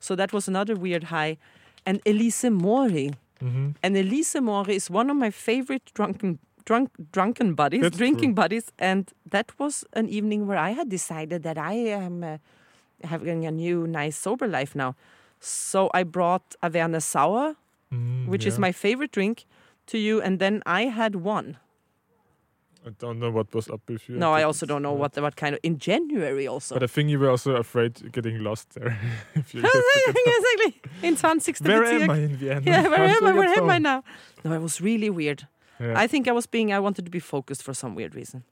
[0.00, 1.38] So that was another weird high.
[1.86, 3.10] And Elise Mori.
[3.40, 8.34] hmm And Elise Mori is one of my favorite drunken drunk drunken buddies, That's drinking
[8.34, 8.70] buddies.
[8.78, 12.36] And that was an evening where I had decided that I am uh,
[13.04, 14.94] having a new nice sober life now.
[15.40, 17.56] So I brought Averna Sour,
[17.92, 19.44] Mm, which is my favorite drink,
[19.86, 21.56] to you, and then I had one.
[22.84, 24.16] I don't know what was up with you.
[24.16, 26.74] No, I but also don't know what what kind of in January also.
[26.74, 28.98] But I think you were also afraid getting lost there.
[29.34, 31.66] if you have to get exactly in 2016.
[31.66, 32.62] Where am I in Vienna?
[32.64, 33.32] Yeah, where How am I?
[33.32, 34.02] Where am I now?
[34.44, 35.46] No, it was really weird.
[35.80, 35.94] Yeah.
[35.96, 38.44] I think I was being, I wanted to be focused for some weird reason.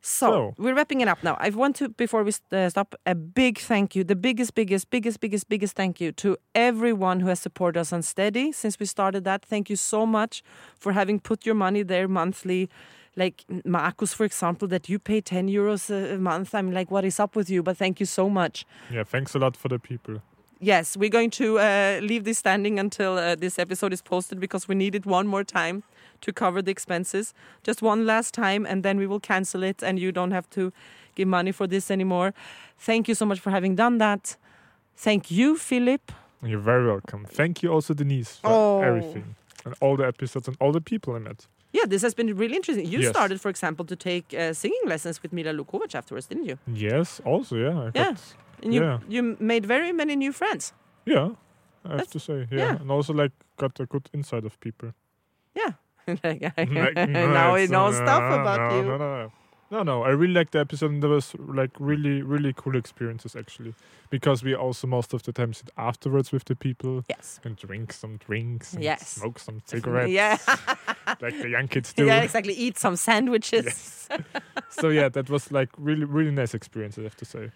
[0.00, 0.54] So, So.
[0.58, 1.36] we're wrapping it up now.
[1.40, 5.18] I want to, before we uh, stop, a big thank you, the biggest, biggest, biggest,
[5.20, 9.24] biggest, biggest thank you to everyone who has supported us on Steady since we started
[9.24, 9.44] that.
[9.44, 10.42] Thank you so much
[10.78, 12.68] for having put your money there monthly.
[13.16, 16.54] Like Marcus, for example, that you pay 10 euros a month.
[16.54, 17.64] I'm like, what is up with you?
[17.64, 18.64] But thank you so much.
[18.92, 20.22] yeah, thanks a lot for the people.
[20.60, 24.68] Yes, we're going to uh, leave this standing until uh, this episode is posted because
[24.68, 25.82] we need it one more time
[26.20, 27.34] to cover the expenses.
[27.62, 30.72] Just one last time, and then we will cancel it, and you don't have to
[31.14, 32.32] give money for this anymore.
[32.78, 34.36] Thank you so much for having done that.
[34.96, 36.12] Thank you, Philip.
[36.42, 37.24] You're very welcome.
[37.24, 38.80] Thank you also, Denise, for Oh.
[38.80, 41.46] everything and all the episodes and all the people I met.
[41.72, 42.86] Yeah, this has been really interesting.
[42.86, 43.10] You Yes.
[43.10, 46.58] started, for example, to take uh, singing lessons with Mila Lukovac afterwards, didn't you?
[46.66, 47.78] Yes, also, yeah.
[47.78, 48.04] I Yeah.
[48.12, 48.98] got- And you, Yeah.
[49.08, 50.72] you made very many new friends.
[51.06, 51.28] yeah,
[51.84, 52.58] I have to say, yeah.
[52.58, 52.80] yeah.
[52.80, 54.92] And also, like, got a good insight of people.
[55.54, 55.72] Yeah.
[56.24, 56.40] Like,
[57.08, 58.82] now knows uh, stuff about you.
[58.84, 59.32] No, no, no.
[59.70, 63.36] No, no, I really liked the episode and there was like really, really cool experiences
[63.36, 63.74] actually.
[64.08, 67.38] Because we also most of the time sit afterwards with the people Yes.
[67.44, 69.06] and drink some drinks and Yes.
[69.16, 70.38] smoke some cigarettes Yeah.
[71.20, 72.06] like the young kids do.
[72.06, 72.54] yeah, exactly.
[72.54, 73.64] Eat some sandwiches.
[73.66, 74.08] Yes.
[74.70, 77.50] so yeah, that was like really, really nice experience, I have to say.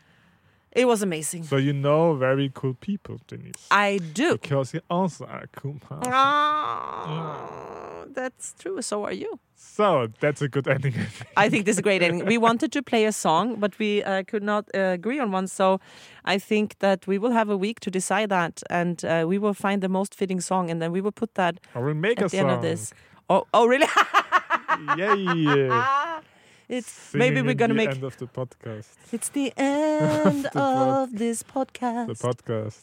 [0.75, 1.45] It was amazing.
[1.45, 3.69] So you know very cool people, Denise.
[3.71, 4.39] I do.
[4.39, 6.13] because you also are a cool person.
[6.13, 8.81] Ah, that's true.
[8.83, 9.39] So are you.
[9.55, 10.95] So that's a good ending.
[10.95, 11.29] I think.
[11.37, 12.27] I think this is a great ending.
[12.27, 15.47] We wanted to play a song, but we uh, could not uh, agree on one.
[15.47, 15.79] So
[16.25, 19.55] I think that we will have a week to decide that, and uh, we will
[19.55, 22.27] find the most fitting song, and then we will put that I will make at
[22.27, 22.51] a the song.
[22.51, 22.93] end of this.
[23.29, 23.87] Oh, oh, really?
[24.97, 25.69] Yay!
[26.69, 27.91] it's maybe we're gonna the make.
[27.91, 28.89] end of the podcast.
[29.13, 32.07] It's the end The pod- of this podcast.
[32.07, 32.81] The podcast.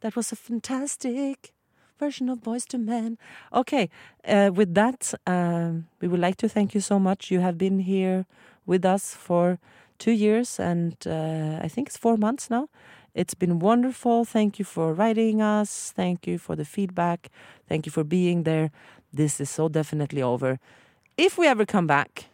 [0.00, 1.52] That was a fantastic
[1.98, 3.18] version of Boyz II Men.
[3.52, 3.88] Okay,
[4.26, 7.30] uh, with that, um, we would like to thank you so much.
[7.30, 8.26] You have been here
[8.66, 9.58] with us for
[9.98, 12.68] two years and uh, I think it's four months now.
[13.14, 14.24] It's been wonderful.
[14.24, 15.92] Thank you for writing us.
[15.94, 17.28] Thank you for the feedback.
[17.68, 18.70] Thank you for being there.
[19.12, 20.58] This is so definitely over.
[21.16, 22.24] If we ever come back,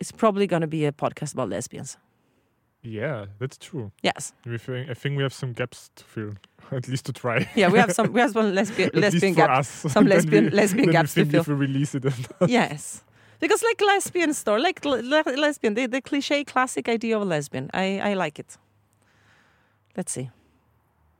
[0.00, 1.96] it's probably going to be a podcast about lesbians.
[2.82, 3.90] Yeah, that's true.
[4.02, 4.32] Yes.
[4.44, 6.32] We think, I think we have some gaps to fill,
[6.70, 7.48] at least to try.
[7.56, 9.58] Yeah, we have some we have some lesbian lesbian for gap.
[9.58, 9.68] us.
[9.68, 11.40] some lesbian- we- lesbian gaps to we fill.
[11.40, 12.04] if we release it.
[12.46, 13.02] yes
[13.40, 17.24] because like lesbian store like le- le- lesbian the, the cliche classic idea of a
[17.26, 18.56] lesbian i i like it
[19.96, 20.30] let's see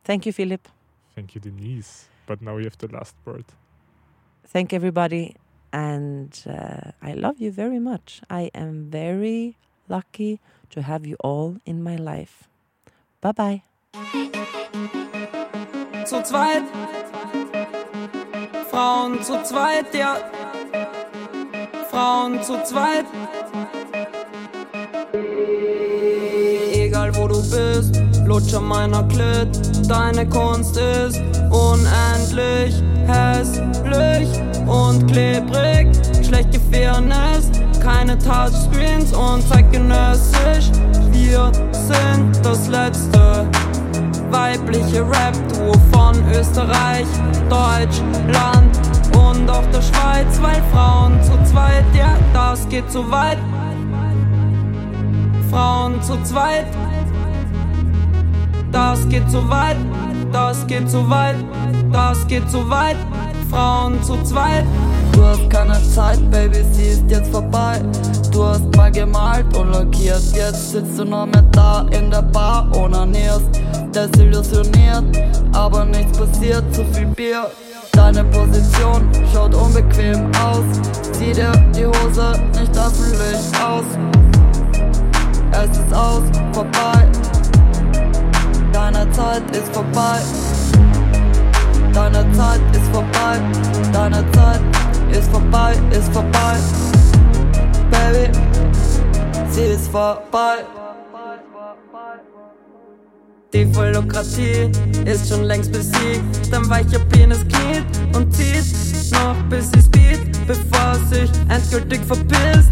[0.04, 0.68] thank you philip
[1.14, 2.08] Thank you, Denise.
[2.26, 3.44] But now you have the last word.
[4.46, 5.34] thank everybody
[5.76, 9.56] and uh, i love you very much i am very
[9.88, 12.48] lucky to have you all in my life
[13.20, 13.62] bye bye
[16.06, 16.62] zu zweit.
[18.70, 20.16] Frauen zu zweit, ja.
[21.90, 23.06] Frauen zu zweit.
[27.36, 29.48] Du bist, lutsch an meiner Klit.
[29.88, 31.20] Deine Kunst ist
[31.50, 34.28] unendlich hässlich
[34.66, 35.88] und klebrig.
[36.24, 37.50] Schlechte Fairness,
[37.82, 40.70] keine Touchscreens und zeitgenössisch.
[41.12, 43.46] Wir sind das letzte
[44.30, 47.06] weibliche Rap-Duo von Österreich,
[47.48, 48.76] Deutschland
[49.14, 53.38] und auch der Schweiz, weil Frauen zu zweit, ja, das geht zu weit.
[55.50, 56.66] Frauen zu zweit,
[58.72, 59.76] das geht zu weit,
[60.32, 61.36] das geht zu weit,
[61.92, 62.96] das geht zu weit.
[63.50, 64.64] Frauen zu zweit.
[65.12, 67.80] Du hast keine Zeit, Baby, sie ist jetzt vorbei.
[68.32, 72.68] Du hast mal gemalt und lackiert, jetzt sitzt du noch mehr da in der Bar,
[72.76, 73.48] onanierst,
[73.94, 75.04] desillusioniert,
[75.52, 77.46] aber nichts passiert, zu viel Bier.
[77.92, 80.64] Deine Position schaut unbequem aus,
[81.12, 83.84] zieh dir die Hose nicht öffentlich aus.
[85.52, 87.08] Es ist aus, vorbei,
[88.92, 90.20] deine Zeit ist vorbei.
[91.92, 93.40] Deine Zeit ist vorbei,
[93.92, 94.60] deine Zeit
[95.10, 96.56] ist vorbei, ist vorbei.
[97.90, 98.30] Baby,
[99.50, 100.64] sie ist vorbei.
[103.52, 104.70] Die Vollokratie
[105.04, 106.52] ist schon längst besiegt.
[106.52, 108.66] Dein weicher Penis kniet und zieht
[109.12, 112.70] noch bis sie speed, bevor sich endgültig verpisst.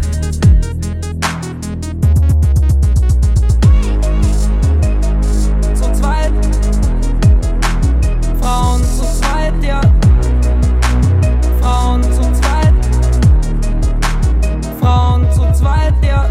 [9.65, 9.81] ja.
[11.61, 12.73] Frauen zu zweit.
[14.79, 16.27] Frauen zu zweit, ja.